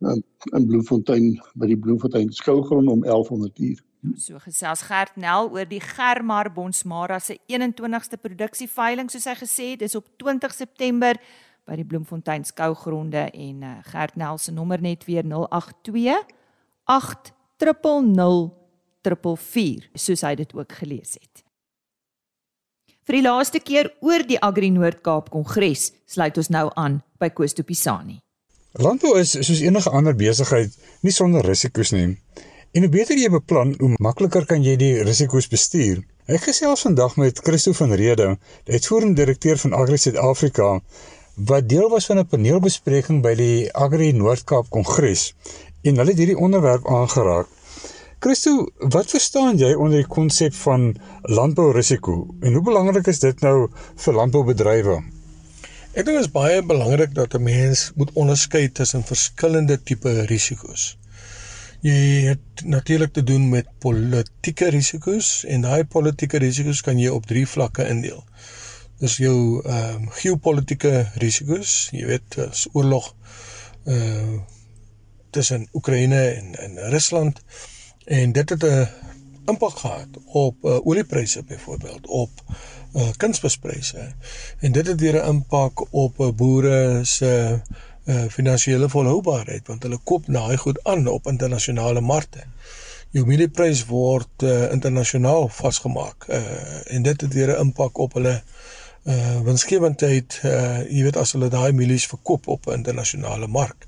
in, 0.00 0.24
in 0.52 0.66
Bloemfontein 0.66 1.36
by 1.54 1.70
die 1.70 1.78
Bloemfontein 1.78 2.32
skougrond 2.32 2.88
om 2.88 3.04
1100 3.04 3.58
uur. 3.58 3.80
So 4.14 4.38
gesels 4.44 4.84
Gert 4.86 5.16
Nel 5.16 5.50
oor 5.50 5.66
die 5.66 5.80
Germar 5.80 6.52
Bonsmara 6.52 7.18
se 7.20 7.38
21ste 7.48 8.20
produksieveiling 8.20 9.10
soos 9.10 9.26
hy 9.26 9.34
gesê 9.40 9.70
het, 9.72 9.82
dis 9.82 9.96
op 9.98 10.06
20 10.22 10.54
September 10.54 11.18
by 11.66 11.74
die 11.80 11.86
Bloemfontein 11.88 12.44
skougronde 12.46 13.26
en 13.32 13.64
uh, 13.66 13.78
Gert 13.90 14.16
Nel 14.16 14.38
se 14.38 14.54
nommer 14.54 14.80
net 14.80 15.04
weer 15.08 15.26
082 15.26 16.22
800 16.86 18.66
444 19.14 19.90
soos 19.94 20.22
hy 20.26 20.34
dit 20.38 20.54
ook 20.54 20.72
gelees 20.80 21.16
het. 21.20 21.42
Vir 23.06 23.20
die 23.20 23.26
laaste 23.26 23.60
keer 23.62 23.92
oor 24.02 24.24
die 24.26 24.38
Agri 24.42 24.72
Noord-Kaap 24.74 25.30
Kongres 25.30 25.92
sluit 26.10 26.38
ons 26.40 26.50
nou 26.50 26.66
aan 26.74 27.00
by 27.22 27.30
Koos 27.30 27.54
de 27.54 27.62
Pisani. 27.62 28.18
Landbou 28.82 29.14
is 29.20 29.36
soos 29.38 29.62
enige 29.62 29.92
ander 29.94 30.16
besigheid 30.18 30.74
nie 31.06 31.14
sonder 31.14 31.46
risiko's 31.46 31.94
nie. 31.94 32.16
En 32.76 32.84
hoe 32.84 32.92
beter 32.92 33.16
jy 33.16 33.30
beplan, 33.32 33.70
hoe 33.80 33.94
makliker 34.04 34.44
kan 34.44 34.60
jy 34.60 34.74
die 34.76 34.96
risiko's 35.00 35.46
bestuur. 35.48 36.02
Ek 36.28 36.42
gesels 36.44 36.82
vandag 36.84 37.14
met 37.16 37.38
Christo 37.40 37.72
van 37.78 37.94
Rede, 37.96 38.26
die 38.68 38.76
uitvoerende 38.76 39.16
direkteur 39.22 39.56
van 39.62 39.72
Agri 39.78 39.96
Suid-Afrika, 40.02 40.66
wat 41.50 41.70
deel 41.70 41.88
was 41.88 42.08
van 42.10 42.20
'n 42.20 42.28
paneelbespreking 42.32 43.22
by 43.24 43.32
die 43.38 43.72
Agri 43.84 44.10
Noord-Kaap 44.12 44.68
Kongres 44.68 45.22
en 45.88 45.96
hulle 45.96 46.12
het 46.12 46.20
hierdie 46.20 46.36
onderwerp 46.48 46.84
aangeraak. 46.98 47.48
Christo, 48.20 48.68
wat 48.92 49.08
verstaan 49.10 49.56
jy 49.56 49.72
onder 49.72 50.04
die 50.04 50.12
konsep 50.18 50.52
van 50.66 50.92
landbourisiko 51.22 52.26
en 52.42 52.52
hoe 52.52 52.64
belangrik 52.68 53.06
is 53.06 53.24
dit 53.24 53.40
nou 53.40 53.70
vir 54.04 54.14
landboubedrywe? 54.20 54.98
Ek 55.94 56.04
dink 56.04 56.18
dit 56.18 56.26
is 56.26 56.32
baie 56.36 56.60
belangrik 56.60 57.14
dat 57.14 57.40
'n 57.40 57.42
mens 57.42 57.90
moet 57.94 58.12
onderskei 58.12 58.68
tussen 58.68 59.02
verskillende 59.02 59.82
tipe 59.82 60.26
risiko's. 60.28 60.98
Jy 61.80 62.26
het 62.26 62.64
natuurlik 62.64 63.12
te 63.12 63.22
doen 63.22 63.48
met 63.48 63.66
politieke 63.78 64.68
risiko's 64.68 65.44
en 65.44 65.60
daai 65.60 65.84
politieke 65.84 66.38
risiko's 66.38 66.80
kan 66.80 66.98
jy 66.98 67.08
op 67.12 67.26
drie 67.26 67.46
vlakke 67.46 67.88
indeel. 67.88 68.24
Dis 69.00 69.18
jou 69.20 69.60
ehm 69.60 70.06
um, 70.06 70.10
geopolitiese 70.10 71.10
risiko's, 71.20 71.88
jy 71.92 72.06
weet, 72.06 72.38
as 72.48 72.68
oorlog 72.72 73.14
uh 73.84 74.38
tussen 75.36 75.68
Oekraïne 75.76 76.20
en 76.32 76.54
en 76.54 76.78
Rusland 76.90 77.42
en 78.06 78.32
dit 78.32 78.48
het 78.50 78.62
'n 78.64 78.88
impak 79.46 79.76
gehad 79.78 80.08
op 80.24 80.64
uh, 80.64 80.86
oliepryse 80.86 81.42
byvoorbeeld, 81.42 82.06
op 82.06 82.30
uh, 82.94 83.08
kunsmispryse. 83.16 84.12
En 84.58 84.72
dit 84.72 84.86
het 84.86 85.00
weer 85.00 85.22
'n 85.22 85.28
impak 85.28 85.92
op 85.92 86.18
uh, 86.18 86.32
boere 86.32 87.04
se 87.04 87.60
uh, 87.60 87.76
finansiële 88.06 88.88
volhoubaarheid 88.88 89.66
want 89.66 89.82
hulle 89.82 89.98
koop 90.04 90.26
daai 90.26 90.56
goed 90.56 90.78
aan 90.84 91.06
op 91.10 91.26
internasionale 91.26 92.00
markte. 92.00 92.44
Jou 93.10 93.26
mielieprys 93.26 93.84
word 93.86 94.42
uh, 94.42 94.70
internasionaal 94.72 95.48
vasgemaak 95.48 96.28
uh, 96.28 96.40
en 96.94 97.02
dit 97.02 97.20
het 97.20 97.32
weer 97.34 97.54
'n 97.54 97.60
impak 97.66 97.98
op 97.98 98.12
hulle 98.12 98.42
uh 99.06 99.40
winsgewendheid 99.46 100.40
uh 100.44 100.82
jy 100.90 101.02
weet 101.06 101.16
as 101.16 101.32
hulle 101.32 101.48
daai 101.48 101.72
mielies 101.72 102.06
verkoop 102.10 102.48
op 102.48 102.66
'n 102.66 102.72
internasionale 102.72 103.46
mark. 103.46 103.86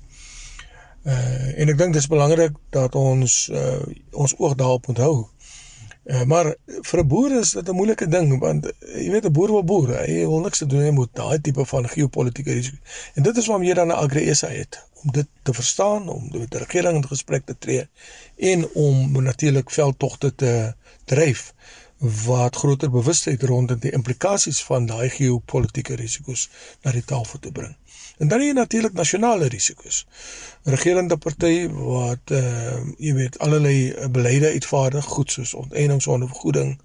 Uh 1.03 1.59
en 1.59 1.69
ek 1.69 1.77
dink 1.77 1.93
dit 1.93 2.01
is 2.01 2.07
belangrik 2.07 2.55
dat 2.69 2.95
ons 2.95 3.49
uh 3.51 3.83
ons 4.11 4.35
oog 4.37 4.55
daarop 4.55 4.87
onthou. 4.87 5.27
Uh, 6.09 6.23
maar 6.23 6.55
vir 6.65 6.99
'n 6.99 7.07
boer 7.07 7.31
is 7.39 7.51
dit 7.51 7.67
'n 7.69 7.75
moeilike 7.75 8.07
ding 8.07 8.39
want 8.39 8.65
uh, 8.65 8.71
jy 8.97 9.11
weet 9.11 9.25
'n 9.25 9.31
boer 9.31 9.51
wil 9.51 9.63
boer. 9.63 9.89
Hy 9.97 10.25
wil 10.25 10.39
niks 10.41 10.57
te 10.57 10.65
doen 10.65 10.81
hê 10.81 10.91
met 10.91 11.11
daai 11.13 11.41
tipe 11.41 11.65
van 11.65 11.89
geopolitiese 11.89 12.53
risiko. 12.53 12.77
En 13.13 13.23
dit 13.23 13.37
is 13.37 13.45
waarom 13.45 13.65
jy 13.65 13.73
dan 13.73 13.87
'n 13.87 14.01
agri-SA 14.05 14.49
het 14.49 14.79
om 15.03 15.11
dit 15.11 15.27
te 15.43 15.53
verstaan, 15.53 16.09
om 16.09 16.29
met 16.31 16.51
die 16.51 16.59
regering 16.59 16.95
in 16.95 17.07
gesprek 17.07 17.45
te 17.45 17.55
tree 17.59 17.87
en 18.35 18.67
om 18.73 19.23
natuurlik 19.23 19.71
veldtogte 19.71 20.35
te 20.35 20.73
dryf 21.05 21.53
wat 21.99 22.55
groter 22.55 22.89
bewustheid 22.89 23.43
rondom 23.43 23.79
die 23.79 23.91
implikasies 23.91 24.63
van 24.63 24.85
daai 24.85 25.09
geopolitiese 25.09 25.95
risiko's 25.99 26.49
na 26.83 26.91
die 26.95 27.03
tafel 27.05 27.39
te 27.39 27.51
bring. 27.51 27.75
En 28.17 28.27
dan 28.27 28.41
jy 28.43 28.51
natuurlik 28.51 28.93
nasionale 28.93 29.47
risiko's. 29.47 30.05
Regerende 30.63 31.17
party 31.17 31.67
wat 31.71 32.31
uh 32.35 32.77
jy 32.97 33.13
weet 33.15 33.39
allerlei 33.39 34.07
beleide 34.11 34.51
uitvaardig, 34.55 35.05
goed 35.05 35.31
soos 35.31 35.53
onteiening 35.53 36.01
sonder 36.01 36.27
vergoeding 36.27 36.79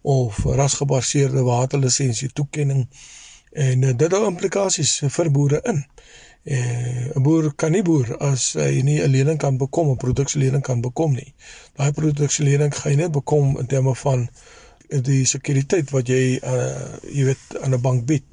of 0.00 0.44
rasgebaseerde 0.44 1.42
waterlisensie 1.42 2.32
toekenning 2.32 2.88
en 3.52 3.82
uh, 3.82 3.96
dit 3.96 4.12
het 4.12 4.26
implikasies 4.26 5.00
vir 5.08 5.30
boere 5.30 5.60
in. 5.64 5.84
Uh, 6.44 7.12
'n 7.16 7.22
boer 7.22 7.52
kan 7.54 7.72
nie 7.72 7.82
boer 7.82 8.16
as 8.16 8.52
hy 8.56 8.80
nie 8.82 9.00
'n 9.02 9.10
lening 9.10 9.38
kan 9.38 9.56
bekom, 9.56 9.90
'n 9.90 9.96
produksielening 9.96 10.62
kan 10.62 10.80
bekom 10.80 11.12
nie. 11.12 11.34
Daai 11.76 11.92
produksielening 11.92 12.74
gaan 12.74 12.92
jy 12.92 12.98
net 12.98 13.12
bekom 13.12 13.58
in 13.58 13.66
terme 13.66 13.94
van 13.94 14.28
die 14.88 15.24
sekuriteit 15.24 15.90
wat 15.90 16.08
jy 16.08 16.40
uh 16.42 16.96
jy 17.12 17.24
weet 17.24 17.60
aan 17.60 17.74
'n 17.74 17.80
bank 17.80 18.06
bied. 18.06 18.24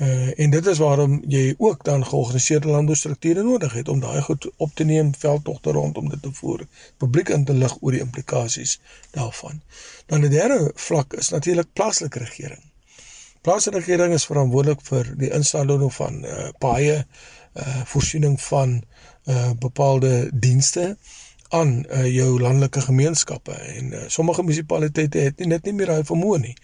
Uh, 0.00 0.38
en 0.40 0.50
dit 0.50 0.66
is 0.66 0.78
waarom 0.78 1.22
jy 1.28 1.54
ook 1.58 1.84
dan 1.84 2.06
georganiseerde 2.06 2.68
landboustrukture 2.68 3.42
nodig 3.42 3.72
het 3.72 3.88
om 3.88 4.00
daai 4.00 4.22
goed 4.22 4.50
op 4.56 4.70
te 4.74 4.84
neem, 4.84 5.14
veldtogte 5.14 5.72
rondom 5.72 6.08
dit 6.08 6.22
te 6.22 6.32
voer, 6.32 6.66
publiek 6.96 7.28
in 7.28 7.44
te 7.44 7.52
lig 7.52 7.76
oor 7.80 7.92
die 7.92 8.00
implikasies 8.00 8.80
daarvan. 9.10 9.60
Dan 10.06 10.24
'n 10.24 10.30
derde 10.30 10.72
vlak 10.74 11.12
is 11.12 11.28
natuurlik 11.28 11.72
plaaslike 11.72 12.18
regering. 12.18 12.69
Plaaslike 13.40 13.78
regering 13.80 14.12
is 14.12 14.26
verantwoordelik 14.28 14.82
vir 14.84 15.10
die 15.20 15.30
installing 15.32 15.86
van 15.96 16.20
uh, 16.24 16.50
paaie, 16.60 17.00
uh, 17.00 17.82
voorsiening 17.88 18.36
van 18.44 18.76
uh, 18.80 19.50
bepaalde 19.62 20.28
dienste 20.32 20.96
aan 21.56 21.80
uh, 21.88 22.04
jou 22.06 22.40
landelike 22.40 22.84
gemeenskappe 22.84 23.56
en 23.56 23.92
uh, 23.92 24.04
sommige 24.08 24.44
munisipaliteite 24.44 25.24
het 25.30 25.40
nie 25.40 25.48
net 25.54 25.64
nie 25.64 25.74
meer 25.78 25.94
daai 25.94 26.06
vermoë 26.06 26.42
nie 26.44 26.56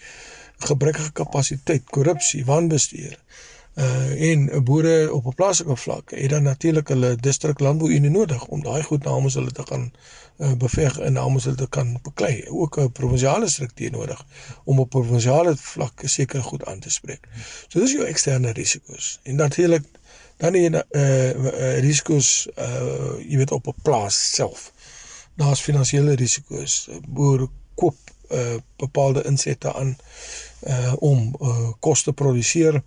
gebrekkige 0.69 1.13
kapasiteit, 1.13 1.85
korrupsie, 1.93 2.45
wanbestuur. 2.49 3.17
Uh 3.17 3.56
en 3.77 4.65
boere 4.65 5.13
op 5.13 5.27
'n 5.27 5.35
plaaslike 5.35 5.77
vlak 5.77 6.11
het 6.11 6.31
dan 6.31 6.43
natuurlik 6.43 6.89
hulle 6.89 7.17
distrik 7.17 7.59
landbouunie 7.61 8.11
nodig 8.11 8.47
om 8.47 8.63
daai 8.63 8.83
goed 8.83 9.05
namens 9.05 9.35
hulle 9.35 9.53
te 9.53 9.67
gaan 9.67 9.93
uh, 10.39 10.53
beveg 10.53 10.99
en 10.99 11.13
namens 11.13 11.45
hulle 11.45 11.57
te 11.57 11.69
kan 11.69 11.99
beklei. 12.03 12.49
Ook 12.49 12.79
'n 12.79 12.93
provinsiale 12.93 13.49
struktuur 13.49 13.91
nodig 13.91 14.25
om 14.65 14.81
op 14.81 14.91
provinsiale 14.91 15.57
vlak 15.57 16.03
seker 16.05 16.43
goed 16.43 16.65
aan 16.65 16.79
te 16.79 16.91
spreek. 16.91 17.29
So 17.69 17.81
dis 17.81 17.93
jou 17.93 18.05
eksterne 18.05 18.53
risiko's. 18.53 19.21
En 19.23 19.35
natuurlik 19.35 19.85
dan 20.37 20.53
die 20.53 20.71
uh, 20.71 21.31
uh 21.31 21.79
risiko's 21.79 22.49
uh 22.59 23.13
jy 23.29 23.37
weet 23.37 23.51
op 23.51 23.67
'n 23.67 23.83
plaas 23.83 24.35
self. 24.35 24.73
Daar's 25.35 25.61
finansiële 25.61 26.15
risiko's. 26.15 26.89
Boere 27.09 27.49
koop 27.75 27.97
uh 28.31 28.57
bepaalde 28.77 29.23
insette 29.23 29.75
aan 29.75 29.97
uh 30.61 30.93
om 30.99 31.37
uh 31.41 31.71
kos 31.81 32.03
te 32.03 32.13
produseer. 32.13 32.75
Uh 32.75 32.83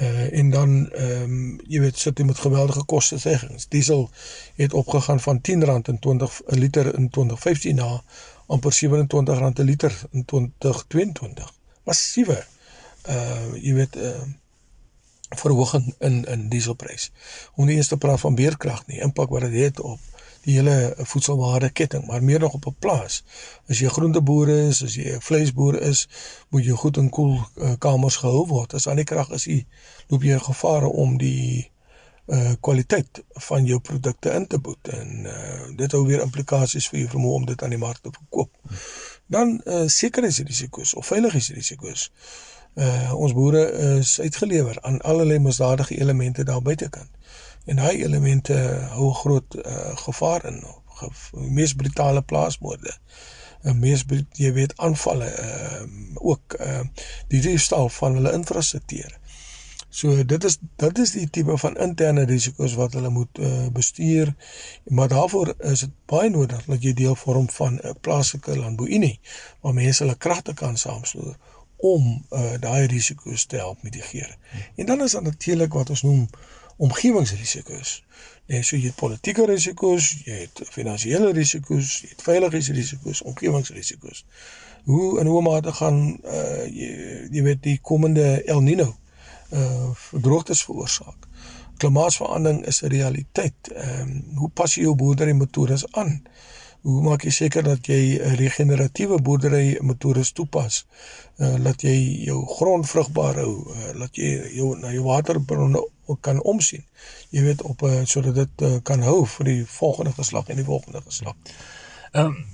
en 0.00 0.50
dan 0.50 0.90
ehm 0.90 1.22
um, 1.22 1.60
jy 1.68 1.80
weet 1.80 1.98
sit 1.98 2.18
jy 2.18 2.24
met 2.24 2.38
geweldige 2.38 2.84
koste 2.84 3.18
seggings. 3.18 3.68
Diesel 3.68 4.10
het 4.54 4.72
opgegaan 4.72 5.20
van 5.20 5.38
R10 5.38 5.88
in 5.88 5.98
20 5.98 6.40
'n 6.46 6.58
liter 6.58 6.94
in 6.94 7.10
2015 7.10 7.74
na 7.74 8.02
amper 8.46 8.72
R27 8.72 9.58
'n 9.58 9.62
liter 9.62 10.00
in 10.10 10.24
2022. 10.24 11.52
Massiewe 11.84 12.44
uh 13.08 13.54
jy 13.54 13.74
weet 13.74 13.96
uh 13.96 14.22
verhoging 15.28 15.94
in 15.98 16.24
in 16.24 16.48
dieselprys. 16.48 17.10
Om 17.54 17.66
nie 17.66 17.76
eens 17.76 17.88
te 17.88 17.96
praat 17.96 18.20
van 18.20 18.34
beerkrag 18.34 18.86
nie, 18.86 19.00
impak 19.00 19.28
wat 19.28 19.40
dit 19.40 19.62
het 19.62 19.80
op 19.80 20.00
die 20.42 20.54
hele 20.58 20.94
voedselwaardeketting, 20.96 22.06
maar 22.06 22.22
meer 22.22 22.38
nog 22.38 22.54
op 22.58 22.66
'n 22.66 22.76
plaas. 22.78 23.24
As 23.68 23.78
jy 23.78 23.86
'n 23.86 23.96
groenteboer 23.96 24.48
is, 24.48 24.82
as 24.82 24.94
jy 24.94 25.14
'n 25.14 25.20
vleisboer 25.20 25.80
is, 25.80 26.08
moet 26.48 26.64
jy 26.64 26.72
goed 26.72 26.96
in 26.96 27.10
koel 27.10 27.38
uh, 27.56 27.72
kamers 27.78 28.16
gehou 28.16 28.46
word. 28.46 28.74
As 28.74 28.88
aan 28.88 28.96
die 28.96 29.04
krag 29.04 29.30
is, 29.30 29.44
jy 29.44 29.66
loop 30.08 30.22
jy 30.22 30.38
gevaar 30.38 30.84
om 30.84 31.18
die 31.18 31.70
uh 32.26 32.52
kwaliteit 32.60 33.24
van 33.30 33.64
jou 33.64 33.80
produkte 33.80 34.30
in 34.30 34.46
te 34.46 34.58
boet 34.58 34.88
en 34.88 35.26
uh 35.26 35.76
dit 35.76 35.92
hou 35.92 36.06
weer 36.06 36.20
implikasies 36.22 36.88
vir 36.88 36.98
jou 37.00 37.08
vermoë 37.08 37.34
om 37.34 37.46
dit 37.46 37.62
aan 37.62 37.74
die 37.74 37.78
mark 37.78 37.98
te 37.98 38.10
verkoop. 38.12 38.50
Dan 39.26 39.60
uh 39.64 39.86
sekuriteitsrisiko's 39.86 40.94
of 40.94 41.06
veiligheidsrisiko's. 41.06 42.12
Uh 42.74 43.14
ons 43.14 43.32
boere 43.32 43.64
is 43.98 44.20
uitgelewer 44.20 44.78
aan 44.80 45.00
allerlei 45.00 45.38
misdadige 45.38 45.98
elemente 45.98 46.44
daar 46.44 46.62
buitekant 46.62 47.10
en 47.64 47.76
daai 47.76 48.02
elemente 48.02 48.56
hou 48.96 49.12
groot 49.14 49.56
uh, 49.60 49.96
gevaar 50.04 50.46
in 50.50 50.60
ge, 50.98 51.10
mees 51.32 51.74
brutale 51.78 52.22
plaasmoorde 52.22 52.94
en 53.62 53.78
mees 53.78 54.04
jy 54.38 54.52
weet 54.52 54.76
aanvalle 54.76 55.28
uh, 55.30 55.82
ook 56.14 56.56
uh, 56.60 56.80
die 57.28 57.42
diefstal 57.44 57.88
van 57.98 58.18
hulle 58.18 58.34
infrastruktuur 58.38 59.18
so 59.92 60.24
dit 60.24 60.44
is 60.48 60.58
dit 60.80 60.98
is 60.98 61.14
die 61.14 61.28
tipe 61.30 61.56
van 61.64 61.78
interne 61.86 62.24
risiko's 62.24 62.74
wat 62.80 62.96
hulle 62.98 63.12
moet 63.12 63.38
uh, 63.38 63.66
bestuur 63.78 64.34
maar 64.84 65.08
daarvoor 65.12 65.54
is 65.72 65.86
dit 65.86 65.96
baie 66.10 66.30
nodig 66.30 66.64
dat 66.66 66.82
jy 66.82 66.94
deel 67.04 67.16
vorm 67.24 67.48
van 67.58 67.78
'n 67.78 67.98
plaaslike 68.00 68.56
landbouunie 68.56 69.18
waar 69.60 69.74
mense 69.74 70.02
hulle 70.04 70.18
kragte 70.26 70.54
kan 70.54 70.76
saamsloer 70.76 71.36
om 71.82 72.24
uh, 72.30 72.54
daai 72.62 72.86
risiko's 72.86 73.44
te 73.50 73.58
help 73.58 73.82
mitigeer. 73.82 74.36
En 74.76 74.86
dan 74.86 75.02
is 75.02 75.12
daar 75.16 75.22
natuurlik 75.22 75.72
wat 75.72 75.90
ons 75.90 76.02
noem 76.02 76.28
omgewingsrisiko's. 76.82 78.02
Nee, 78.50 78.62
so 78.66 78.76
jy 78.76 78.90
het 78.90 78.98
politieke 78.98 79.46
risiko's, 79.46 80.08
jy 80.26 80.42
het 80.44 80.62
finansiële 80.74 81.30
risiko's, 81.32 82.00
jy 82.02 82.10
het 82.10 82.24
veiligheidsrisiko's, 82.26 83.22
omgewingsrisiko's. 83.30 84.24
Hoe 84.84 85.20
en 85.20 85.30
hoe 85.30 85.42
mate 85.46 85.72
gaan 85.78 86.00
uh 86.26 86.64
jy, 86.66 86.88
jy 87.30 87.44
weet 87.46 87.62
die 87.62 87.78
komende 87.82 88.42
El 88.50 88.64
Nino 88.66 88.88
uh 89.54 89.92
droogtes 90.10 90.64
veroorsaak. 90.66 91.28
Klimaatsverandering 91.78 92.66
is 92.66 92.82
'n 92.82 92.90
realiteit. 92.96 93.70
Ehm 93.74 94.00
um, 94.00 94.38
hoe 94.42 94.50
pas 94.50 94.74
jy 94.74 94.82
jou 94.82 94.94
boerdery 94.94 95.32
metodes 95.38 95.86
aan? 95.92 96.22
Hoe 96.82 97.02
maak 97.02 97.22
jy 97.22 97.30
seker 97.30 97.62
dat 97.62 97.86
jy 97.86 98.18
'n 98.18 98.36
regeneratiewe 98.40 99.20
boerdery 99.22 99.78
metodes 99.80 100.32
toepas? 100.32 100.84
Uh 101.38 101.56
dat 101.64 101.82
jy 101.82 102.24
jou 102.26 102.46
grond 102.46 102.88
vrugbaar 102.88 103.38
hou, 103.44 103.54
uh, 103.70 103.92
dat 103.98 104.16
jy 104.16 104.30
jou 104.56 104.78
na 104.78 104.90
jou 104.92 105.04
waterbronne 105.04 105.82
kan 106.20 106.42
omsien. 106.42 106.84
Jy 107.30 107.42
weet 107.42 107.62
op 107.62 107.82
'n 107.82 107.86
uh, 107.86 108.04
sodat 108.04 108.34
dit 108.34 108.62
uh, 108.62 108.76
kan 108.82 109.00
hou 109.02 109.26
vir 109.26 109.44
die 109.44 109.64
volgende 109.66 110.12
geslag 110.12 110.48
en 110.48 110.56
die 110.56 110.64
volgende 110.64 111.02
geslag. 111.06 111.36
Ehm 112.12 112.26
um, 112.26 112.44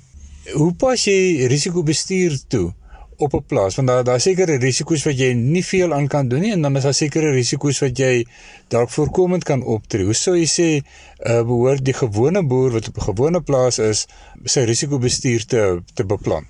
hoe 0.53 0.73
pas 0.75 1.05
jy 1.05 1.47
risikobestuur 1.47 2.39
toe 2.49 2.73
op 3.19 3.35
'n 3.35 3.45
plaas 3.47 3.77
want 3.77 3.89
daar 3.89 4.05
daar 4.05 4.21
sekere 4.21 4.57
risiko's 4.57 5.05
wat 5.05 5.19
jy 5.19 5.33
nie 5.33 5.65
veel 5.65 5.95
aan 5.95 6.07
kan 6.09 6.29
doen 6.29 6.41
nie 6.41 6.53
en 6.53 6.63
dan 6.63 6.77
is 6.77 6.83
daar 6.83 6.95
sekere 6.95 7.31
risiko's 7.31 7.79
wat 7.79 7.99
jy 7.99 8.27
dalk 8.69 8.91
voorkomend 8.91 9.45
kan 9.45 9.63
optree. 9.63 10.05
Hoe 10.05 10.15
sou 10.15 10.37
jy 10.37 10.47
sê 10.47 10.69
uh, 10.79 11.43
behoort 11.43 11.85
die 11.85 11.95
gewone 11.95 12.43
boer 12.47 12.71
wat 12.71 12.89
op 12.89 12.97
'n 12.97 13.09
gewone 13.11 13.41
plaas 13.41 13.79
is 13.79 14.07
sy 14.45 14.61
risikobestuur 14.61 15.47
te 15.47 15.83
te 15.95 16.05
beplan? 16.05 16.47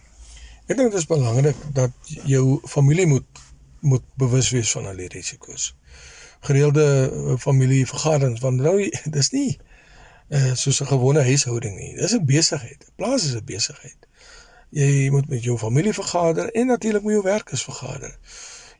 Ek 0.67 0.77
dink 0.77 0.91
dit 0.91 1.01
is 1.01 1.07
belangrik 1.07 1.57
dat 1.73 1.91
jou 2.25 2.61
familie 2.65 3.07
moet 3.07 3.27
moet 3.81 4.03
bewus 4.15 4.51
wees 4.51 4.71
van 4.71 4.87
al 4.87 4.97
die 4.97 5.09
risiko's 5.09 5.75
gereelde 6.41 7.11
eh, 7.13 7.39
familievergaderings 7.39 8.41
want 8.41 8.61
nou 8.61 8.91
dis 9.17 9.31
nie 9.31 9.59
uh, 10.29 10.55
soos 10.55 10.81
'n 10.81 10.87
gewone 10.87 11.23
huishouding 11.23 11.77
nie. 11.77 11.95
Dis 11.97 12.13
'n 12.13 12.25
besigheid. 12.25 12.91
Plaas 12.97 13.25
is 13.25 13.35
'n 13.35 13.45
besigheid. 13.45 14.08
Jy 14.71 15.09
moet 15.11 15.29
met 15.29 15.43
jou 15.43 15.59
familie 15.59 15.93
vergader 15.95 16.51
en 16.51 16.67
natuurlik 16.67 17.03
met 17.03 17.13
jou 17.13 17.23
werkers 17.23 17.63
vergader. 17.65 18.19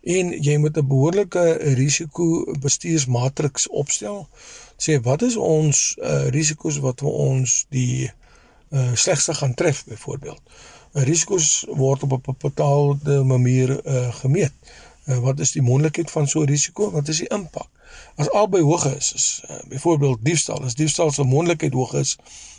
En 0.03 0.42
jy 0.42 0.57
moet 0.57 0.77
'n 0.77 0.87
behoorlike 0.87 1.53
risiko 1.74 2.55
bestuursmatriks 2.61 3.68
opstel. 3.68 4.29
Sê 4.77 5.01
wat 5.03 5.22
is 5.22 5.37
ons 5.37 5.96
uh, 5.98 6.29
risiko's 6.29 6.79
wat 6.79 7.01
vir 7.01 7.11
ons 7.11 7.66
die 7.68 8.11
uh, 8.70 8.94
slegste 8.94 9.35
gaan 9.35 9.55
tref 9.55 9.85
byvoorbeeld. 9.85 10.40
Risiko's 10.92 11.64
word 11.68 12.03
op 12.03 12.12
'n 12.12 12.37
bepaalde 12.38 13.22
manier 13.24 13.87
uh, 13.87 14.14
gemeet. 14.14 14.53
Uh, 15.05 15.18
wat 15.18 15.40
is 15.40 15.53
die 15.53 15.62
moontlikheid 15.62 16.11
van 16.11 16.29
so 16.29 16.40
'n 16.40 16.46
risiko? 16.46 16.90
Wat 16.90 17.09
is 17.09 17.16
die 17.16 17.29
impak? 17.29 17.68
As 18.14 18.31
albei 18.31 18.61
hoog 18.62 18.85
is, 18.96 19.12
is 19.14 19.42
uh, 19.51 19.57
byvoorbeeld 19.68 20.18
diefstal, 20.22 20.64
as 20.64 20.74
diefstal 20.74 21.11
se 21.11 21.24
moontlikheid 21.24 21.72
hoog 21.72 21.94
is 21.94 22.18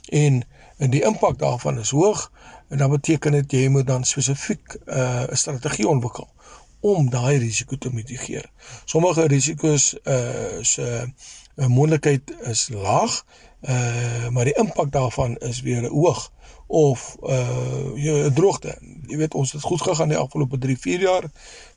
en 0.10 0.44
en 0.78 0.90
die 0.90 1.04
impak 1.04 1.38
daarvan 1.40 1.80
is 1.80 1.90
hoog, 1.90 2.32
en 2.70 2.78
dan 2.78 2.90
beteken 2.90 3.32
dit 3.32 3.52
jy 3.52 3.68
moet 3.68 3.88
dan 3.88 4.04
spesifiek 4.04 4.78
uh, 4.86 4.96
'n 4.96 5.30
uh, 5.30 5.36
strategie 5.36 5.88
ontwikkel 5.88 6.28
om 6.80 7.10
daai 7.10 7.38
risiko 7.38 7.78
te 7.78 7.90
mitigeer. 7.94 8.46
Sommige 8.86 9.28
risiko's 9.28 9.96
uh, 10.04 10.62
se 10.62 11.08
uh, 11.56 11.68
moontlikheid 11.68 12.34
is 12.42 12.70
laag 12.72 13.26
Uh 13.62 14.30
maar 14.30 14.46
die 14.46 14.54
impak 14.54 14.92
daarvan 14.92 15.38
is 15.38 15.62
weer 15.62 15.88
hoog 15.88 16.32
of 16.68 17.18
uh 17.22 18.30
droogte. 18.34 18.78
Jy 19.08 19.18
weet 19.18 19.34
ons 19.34 19.52
het 19.52 19.62
goed 19.62 19.82
gegaan 19.82 20.08
die 20.08 20.18
afgelope 20.18 20.58
3, 20.58 20.78
4 20.80 21.02
jaar, 21.02 21.26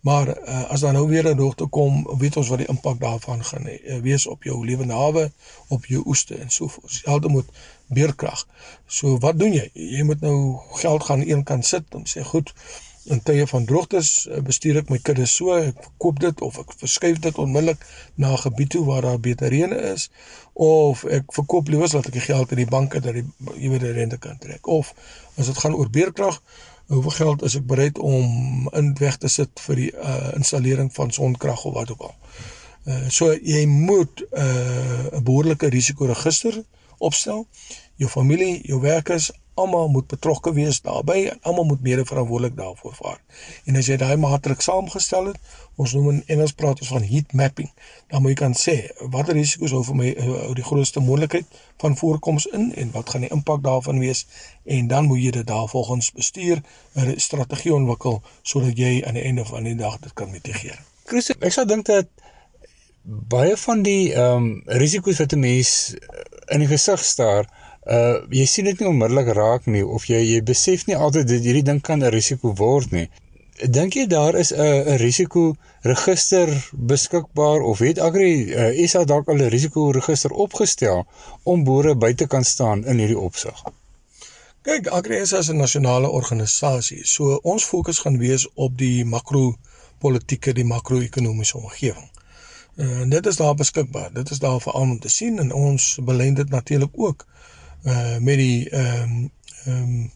maar 0.01 0.29
uh, 0.29 0.71
as 0.71 0.81
daar 0.81 0.93
nou 0.93 1.09
weer 1.09 1.29
'n 1.29 1.37
droogte 1.37 1.67
kom, 1.67 2.07
weet 2.19 2.37
ons 2.37 2.49
wat 2.49 2.59
die 2.59 2.69
impak 2.69 3.01
daarvan 3.01 3.45
gaan 3.45 3.67
uh, 3.69 4.01
wees 4.01 4.27
op 4.27 4.43
jou 4.43 4.65
lewende 4.67 4.95
hawe, 4.95 5.33
op 5.69 5.87
jou 5.87 6.03
oeste 6.07 6.35
en 6.35 6.51
so 6.51 6.69
voort. 6.69 7.01
Elde 7.05 7.29
moet 7.29 7.49
beerkrag. 7.87 8.47
So 8.87 9.19
wat 9.19 9.39
doen 9.39 9.53
jy? 9.53 9.71
Jy 9.73 10.03
moet 10.03 10.21
nou 10.21 10.59
geld 10.73 11.05
gaan 11.05 11.29
een 11.29 11.43
kant 11.43 11.67
sit 11.67 11.95
om 11.95 12.05
sê 12.07 12.23
goed, 12.23 12.53
in 13.05 13.23
tye 13.23 13.47
van 13.47 13.65
droogtes 13.65 14.11
eh, 14.29 14.41
bestuur 14.47 14.83
ek 14.83 14.91
my 14.93 14.99
kudde 14.99 15.27
so, 15.27 15.55
ek 15.57 15.89
koop 16.03 16.21
dit 16.23 16.41
of 16.41 16.59
ek 16.63 16.75
verskuif 16.79 17.19
dit 17.25 17.39
onmiddellik 17.39 17.87
na 18.15 18.33
'n 18.33 18.43
gebied 18.45 18.71
toe 18.71 18.85
waar 18.85 19.03
daar 19.03 19.21
beter 19.21 19.49
reën 19.49 19.73
is 19.93 20.11
of 20.53 21.05
ek 21.05 21.33
verkoop 21.33 21.69
liewers 21.69 21.93
laat 21.93 22.07
ek 22.07 22.19
die 22.19 22.29
geld 22.29 22.51
in 22.51 22.63
die 22.63 22.73
banke 22.77 23.01
dat 23.01 23.15
die 23.15 23.27
jy 23.59 23.71
weet 23.71 23.81
die 23.87 23.97
rente 23.99 24.19
kan 24.19 24.39
trek 24.39 24.67
of 24.67 24.95
as 25.37 25.47
dit 25.47 25.59
gaan 25.59 25.75
oor 25.75 25.91
beerkrag 25.91 26.43
hoeveel 26.87 27.11
geld 27.11 27.43
is 27.43 27.57
ek 27.57 27.67
bereid 27.67 27.99
om 27.99 28.69
in 28.73 28.93
weg 28.99 29.17
te 29.17 29.29
sit 29.29 29.61
vir 29.67 29.77
die 29.77 29.93
uh, 29.93 30.33
installering 30.37 30.91
van 30.93 31.11
sonkrag 31.11 31.65
of 31.65 31.75
wat 31.75 31.91
ook 31.95 32.01
al. 32.09 32.15
Uh, 32.85 33.09
so 33.09 33.33
jy 33.33 33.65
moet 33.67 34.21
'n 34.21 34.43
uh, 34.43 35.21
behoorlike 35.23 35.67
risikoregister 35.67 36.63
opstel. 36.99 37.47
Jou 37.97 38.11
familie, 38.11 38.61
jou 38.67 38.81
werkers, 38.81 39.31
almal 39.55 39.89
moet 39.89 40.07
betrokke 40.07 40.53
wees 40.57 40.81
daarbey 40.81 41.27
en 41.29 41.39
almal 41.43 41.65
moet 41.65 41.83
mede 41.83 42.05
verantwoordelik 42.05 42.57
daarvoor 42.57 42.95
vaar. 42.95 43.19
En 43.65 43.77
as 43.77 43.89
jy 43.91 43.97
daai 44.01 44.17
matriks 44.17 44.65
saamgestel 44.65 45.27
het, 45.33 45.39
ons 45.77 45.93
noem 45.97 46.09
in 46.11 46.23
Engels 46.35 46.55
praat 46.57 46.81
ons 46.81 46.93
van 46.93 47.05
heat 47.05 47.33
mapping, 47.37 47.69
dan 48.13 48.23
moet 48.23 48.33
jy 48.33 48.39
kan 48.41 48.57
sê 48.57 48.77
watter 49.13 49.37
risiko's 49.37 49.75
hou 49.77 49.83
vir 49.89 49.99
my 49.99 50.09
hou 50.19 50.39
eh, 50.39 50.55
die 50.57 50.67
grootste 50.67 51.01
moontlikheid 51.05 51.61
van 51.83 51.97
voorkoms 51.97 52.47
in 52.57 52.71
en 52.81 52.93
wat 52.97 53.13
gaan 53.13 53.27
die 53.27 53.33
impak 53.35 53.63
daarvan 53.65 54.01
wees 54.01 54.25
en 54.65 54.89
dan 54.89 55.09
moet 55.11 55.23
jy 55.23 55.35
dit 55.39 55.47
daarvolgens 55.47 56.13
bestuur, 56.17 56.63
'n 56.97 57.19
strategie 57.21 57.75
ontwikkel 57.75 58.23
sodat 58.43 58.79
jy 58.79 59.03
aan 59.07 59.15
die 59.21 59.27
einde 59.29 59.45
van 59.45 59.65
die 59.65 59.77
dag 59.77 59.99
dit 60.01 60.13
kan 60.13 60.31
mitigeer. 60.31 60.81
Chris, 61.05 61.31
ek 61.31 61.53
sou 61.53 61.67
dink 61.67 61.87
dat 61.87 62.09
baie 63.03 63.57
van 63.57 63.83
die 63.83 64.13
ehm 64.15 64.37
um, 64.37 64.63
risiko's 64.67 65.19
wat 65.19 65.33
'n 65.33 65.41
mens 65.41 65.95
in 66.47 66.61
die 66.61 66.69
gesig 66.69 67.05
staar 67.05 67.49
uh 67.91 68.23
jy 68.31 68.47
sien 68.47 68.65
dit 68.65 68.79
nie 68.79 68.89
onmiddellik 68.89 69.33
raak 69.35 69.67
nie 69.67 69.83
of 69.83 70.07
jy 70.07 70.21
jy 70.23 70.41
besef 70.47 70.87
nie 70.87 70.97
altyd 70.97 71.27
dat 71.29 71.43
hierdie 71.43 71.67
ding 71.67 71.81
kan 71.83 71.99
'n 72.03 72.15
risiko 72.15 72.55
word 72.55 72.93
nie. 72.93 73.09
Dink 73.67 73.95
jy 73.95 74.07
daar 74.07 74.35
is 74.39 74.53
'n 74.53 74.95
'n 74.95 74.99
risiko 74.99 75.57
register 75.83 76.49
beskikbaar 76.73 77.61
of 77.61 77.79
het 77.79 77.99
Agri 77.99 78.55
uh, 78.55 78.87
SA 78.87 79.05
dalk 79.05 79.29
al 79.29 79.43
'n 79.43 79.51
risiko 79.51 79.91
register 79.91 80.31
opgestel 80.31 81.07
om 81.43 81.65
boere 81.65 81.95
by 81.95 82.13
te 82.15 82.27
kan 82.27 82.45
staan 82.45 82.85
in 82.87 82.99
hierdie 82.99 83.19
opsig? 83.19 83.65
Kyk, 84.63 84.87
Agri 84.87 85.27
SA 85.27 85.39
is 85.39 85.49
'n 85.51 85.57
nasionale 85.57 86.09
organisasie. 86.09 87.07
So 87.07 87.41
ons 87.43 87.65
fokus 87.65 87.99
gaan 87.99 88.19
wees 88.19 88.47
op 88.55 88.79
die 88.79 89.05
makro 89.05 89.57
politieke, 89.99 90.53
die 90.53 90.65
makro-ekonomiese 90.65 91.57
omgewing. 91.57 92.11
Uh, 92.77 93.01
en 93.01 93.09
dit 93.11 93.27
is 93.27 93.37
daar 93.37 93.55
beskikbaar. 93.55 94.13
Dit 94.13 94.31
is 94.31 94.39
daar 94.39 94.61
vir 94.61 94.73
almal 94.73 94.95
om 94.95 95.01
te 95.01 95.09
sien 95.09 95.39
en 95.39 95.53
ons 95.53 95.99
belê 96.01 96.33
dit 96.33 96.49
natuurlik 96.49 96.91
ook 96.95 97.27
uh 97.85 98.19
met 98.19 98.37
die 98.37 98.71
ehm 98.71 99.03
um, 99.03 99.31
ehm 99.65 99.83
um, 99.83 100.11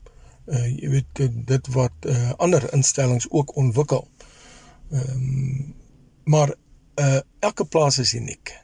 uh 0.47 0.67
jy 0.81 0.89
weet 0.89 1.25
dit 1.47 1.67
wat 1.75 2.07
uh 2.07 2.33
ander 2.37 2.73
instellings 2.73 3.27
ook 3.31 3.57
ontwikkel. 3.57 4.09
Ehm 4.91 5.11
um, 5.11 5.75
maar 6.25 6.55
uh 6.95 7.21
elke 7.39 7.65
plaas 7.65 7.99
is 7.99 8.15
uniek. 8.15 8.55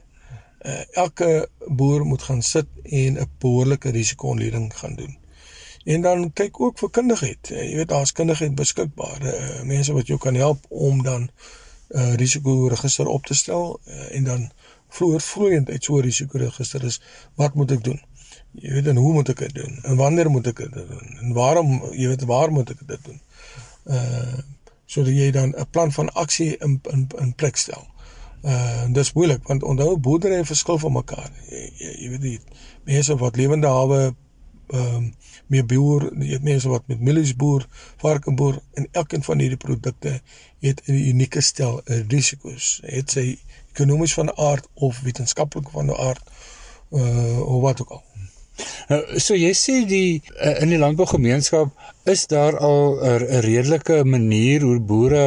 Uh 0.60 0.82
elke 0.90 1.48
boer 1.66 2.06
moet 2.06 2.22
gaan 2.22 2.42
sit 2.42 2.66
en 2.82 3.18
'n 3.18 3.30
behoorlike 3.38 3.90
risiko-ontleding 3.90 4.78
gaan 4.78 4.94
doen. 4.94 5.18
En 5.84 6.00
dan 6.00 6.32
kyk 6.32 6.60
ook 6.60 6.78
vir 6.78 6.90
kundigheid. 6.90 7.50
Uh, 7.50 7.62
jy 7.70 7.76
weet 7.76 7.88
daar's 7.88 8.12
kundigheid 8.12 8.54
beskikbaar. 8.54 9.22
Uh, 9.22 9.62
mense 9.66 9.92
wat 9.92 10.06
jou 10.06 10.18
kan 10.18 10.34
help 10.34 10.64
om 10.68 11.02
dan 11.02 11.22
'n 11.22 11.98
uh, 11.98 12.14
risiko-register 12.14 13.06
op 13.06 13.26
te 13.26 13.34
stel 13.34 13.80
uh, 13.86 14.16
en 14.16 14.24
dan 14.24 14.50
vroeër 14.88 15.20
vloeiend 15.20 15.70
uit 15.70 15.84
so 15.84 15.96
'n 15.96 16.02
risiko-register 16.02 16.84
is 16.84 17.00
wat 17.34 17.54
moet 17.54 17.70
ek 17.70 17.84
doen? 17.84 18.00
Jy 18.52 18.72
weet 18.72 18.86
en 18.86 18.96
hoe 18.96 19.12
moet 19.12 19.28
ek 19.32 19.38
dit 19.38 19.54
doen? 19.54 19.78
En 19.82 19.96
wanneer 19.96 20.30
moet 20.30 20.46
ek 20.46 20.56
dit 20.56 20.74
doen? 20.74 21.14
En 21.20 21.32
waarom 21.32 21.70
jy 21.96 22.08
weet 22.12 22.24
waar 22.28 22.52
moet 22.52 22.70
ek 22.70 22.82
dit 22.86 23.04
doen? 23.04 23.20
Uh 23.84 24.40
sodat 24.92 25.14
jy 25.16 25.30
dan 25.32 25.54
'n 25.56 25.70
plan 25.72 25.92
van 25.92 26.12
aksie 26.12 26.56
in 26.60 26.80
in 26.90 27.06
in 27.18 27.34
plek 27.34 27.56
stel. 27.56 27.86
Uh 28.44 28.84
dis 28.92 29.12
moeilik 29.12 29.46
want 29.48 29.62
onthou 29.62 29.96
boerdery 29.96 30.44
verskil 30.44 30.78
van 30.78 30.92
mekaar. 30.92 31.30
Jy, 31.48 31.72
jy, 31.78 31.92
jy 32.02 32.08
weet 32.10 32.20
die 32.20 32.40
mense 32.84 33.16
wat 33.16 33.36
lewende 33.36 33.66
hawe 33.66 34.14
ehm 34.72 34.94
um, 34.96 35.14
meer 35.46 35.66
boer, 35.66 36.04
jy 36.16 36.28
weet 36.28 36.42
mense 36.42 36.68
wat 36.68 36.86
met 36.88 37.00
mielies 37.00 37.34
boer, 37.36 37.66
varkenboer 38.00 38.60
en 38.74 38.86
elkeen 38.90 39.22
van 39.22 39.38
hierdie 39.38 39.60
produkte 39.60 40.20
het 40.60 40.82
'n 40.86 40.92
unieke 40.92 41.40
stel 41.40 41.80
risiko's. 42.08 42.80
Het 42.84 43.10
sy 43.10 43.38
ekonomies 43.72 44.14
van 44.14 44.36
aard 44.36 44.68
of 44.74 45.00
wetenskaplik 45.00 45.70
van 45.70 45.96
aard 45.96 46.24
uh 46.90 47.40
of 47.40 47.60
wat 47.62 47.80
ook 47.80 47.90
al. 47.90 48.04
Nou, 48.88 49.00
so 49.20 49.34
jy 49.34 49.52
sê 49.56 49.82
die 49.88 50.22
uh, 50.36 50.62
in 50.62 50.72
die 50.74 50.80
landbougemeenskap 50.80 51.72
is 52.04 52.26
daar 52.26 52.58
al 52.58 52.98
'n 53.00 53.40
redelike 53.46 54.04
manier 54.04 54.62
hoe 54.62 54.78
boere 54.80 55.24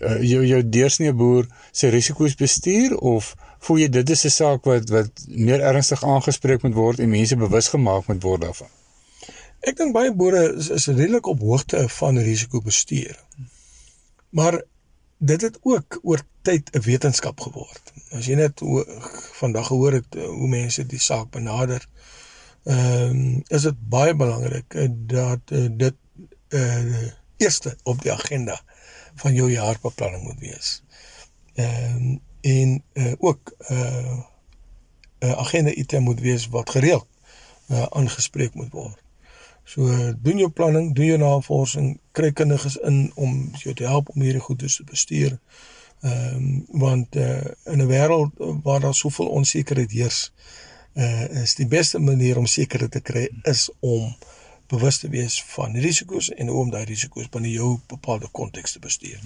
uh, 0.00 0.22
jou 0.22 0.44
jou 0.46 0.62
deursnee 0.68 1.12
boer 1.12 1.46
se 1.72 1.88
risiko's 1.88 2.34
bestuur 2.34 2.96
of 2.98 3.34
voel 3.58 3.78
jy 3.84 3.88
dit 3.88 4.10
is 4.10 4.24
'n 4.24 4.36
saak 4.40 4.64
wat 4.64 4.88
wat 4.88 5.24
meer 5.28 5.60
ernstig 5.60 6.04
aangespreek 6.04 6.62
moet 6.62 6.74
word 6.74 6.98
en 6.98 7.10
mense 7.10 7.36
bewus 7.36 7.68
gemaak 7.68 8.06
moet 8.06 8.22
word 8.22 8.40
daarvan? 8.40 8.68
Ek 9.60 9.76
dink 9.76 9.92
baie 9.92 10.12
boere 10.12 10.56
is, 10.56 10.70
is 10.70 10.86
redelik 10.86 11.26
op 11.26 11.40
hoogte 11.40 11.88
van 11.88 12.18
risikobestuur. 12.18 13.16
Maar 14.30 14.62
dit 15.18 15.40
het 15.40 15.58
ook 15.62 15.98
oor 16.02 16.22
tyd 16.42 16.70
'n 16.72 16.80
wetenskap 16.80 17.40
geword. 17.40 17.92
As 18.10 18.26
jy 18.26 18.34
net 18.34 18.60
vandag 19.40 19.66
gehoor 19.66 19.92
het 19.92 20.14
hoe 20.14 20.48
mense 20.48 20.86
die 20.86 20.98
saak 20.98 21.30
benader, 21.30 21.86
ehm 22.64 23.10
um, 23.10 23.42
is 23.46 23.62
dit 23.62 23.88
baie 23.88 24.14
belangrik 24.14 24.74
uh, 24.74 24.88
dat 24.92 25.40
uh, 25.48 25.68
dit 25.72 25.94
uh 26.48 27.08
eerste 27.36 27.76
op 27.82 28.02
die 28.02 28.12
agenda 28.12 28.60
van 29.14 29.34
jou 29.34 29.50
jaarbeplanning 29.50 30.22
moet 30.22 30.40
wees. 30.40 30.82
Ehm 31.54 31.96
um, 31.96 32.20
en 32.40 32.82
uh 32.92 33.12
ook 33.18 33.54
uh 33.70 34.18
'n 35.18 35.34
agenda 35.36 35.72
item 35.72 36.02
moet 36.02 36.20
wees 36.20 36.48
wat 36.48 36.70
gereeld 36.70 37.06
uh 37.66 37.86
aangespreek 37.88 38.54
moet 38.54 38.72
word. 38.72 39.02
So 39.64 39.86
uh, 39.86 40.12
doen 40.18 40.38
jou 40.38 40.50
planning, 40.50 40.94
doen 40.94 41.04
jou 41.04 41.18
navorsing, 41.18 42.00
kry 42.12 42.32
kundiges 42.32 42.76
in 42.76 43.12
om 43.14 43.50
jou 43.52 43.74
te 43.74 43.84
help 43.84 44.08
om 44.08 44.20
hierdie 44.20 44.40
goed 44.40 44.58
te 44.58 44.84
bestuur. 44.84 45.38
Ehm 46.00 46.34
um, 46.34 46.66
want 46.68 47.16
uh 47.16 47.44
in 47.64 47.80
'n 47.80 47.86
wêreld 47.86 48.32
waar 48.62 48.80
daar 48.80 48.94
soveel 48.94 49.28
onsekerheid 49.28 49.90
heers, 49.90 50.32
uh, 50.34 50.69
is 50.94 51.54
die 51.54 51.68
beste 51.70 51.98
manier 51.98 52.38
om 52.38 52.46
sekerheid 52.50 52.92
te 52.92 53.00
kry 53.00 53.28
is 53.48 53.68
om 53.80 54.10
bewus 54.70 54.98
te 54.98 55.08
wees 55.08 55.38
van 55.54 55.76
risiko's 55.76 56.30
en 56.30 56.50
hoe 56.50 56.58
om 56.64 56.70
daai 56.70 56.84
risiko's 56.84 57.30
binne 57.30 57.50
jou 57.50 57.78
bepaalde 57.90 58.28
konteks 58.32 58.72
te 58.72 58.82
bestuur. 58.82 59.20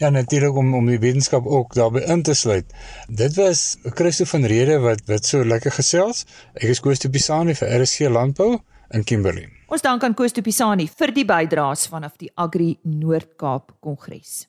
Ja, 0.00 0.08
natuurlik 0.10 0.56
om 0.56 0.74
om 0.74 0.86
die 0.88 0.98
wetenskap 0.98 1.46
ook 1.46 1.74
daarbey 1.74 2.02
in 2.08 2.22
te 2.22 2.34
sluit. 2.34 2.72
Dit 3.08 3.36
was 3.36 3.76
Christo 3.82 4.24
van 4.24 4.44
Rede 4.44 4.78
wat 4.80 5.04
wat 5.06 5.26
so 5.28 5.44
lekker 5.44 5.72
gesels. 5.76 6.24
Ek 6.54 6.70
is 6.72 6.80
Koos 6.80 7.02
de 7.02 7.10
Pisani 7.10 7.54
vir 7.54 7.74
RSG 7.80 8.08
Landbou 8.08 8.54
in 8.96 9.04
Kimberley. 9.04 9.48
Ons 9.68 9.84
dank 9.84 10.04
aan 10.04 10.16
Koos 10.16 10.32
de 10.32 10.42
Pisani 10.42 10.88
vir 10.88 11.12
die 11.14 11.26
bydraes 11.28 11.86
vanaf 11.92 12.16
die 12.16 12.32
Agri 12.34 12.72
Noord-Kaap 12.82 13.76
Kongres. 13.80 14.46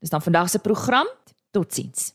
Dis 0.00 0.10
dan 0.10 0.24
vandag 0.24 0.48
se 0.50 0.58
program. 0.58 1.06
Totsiens. 1.52 2.14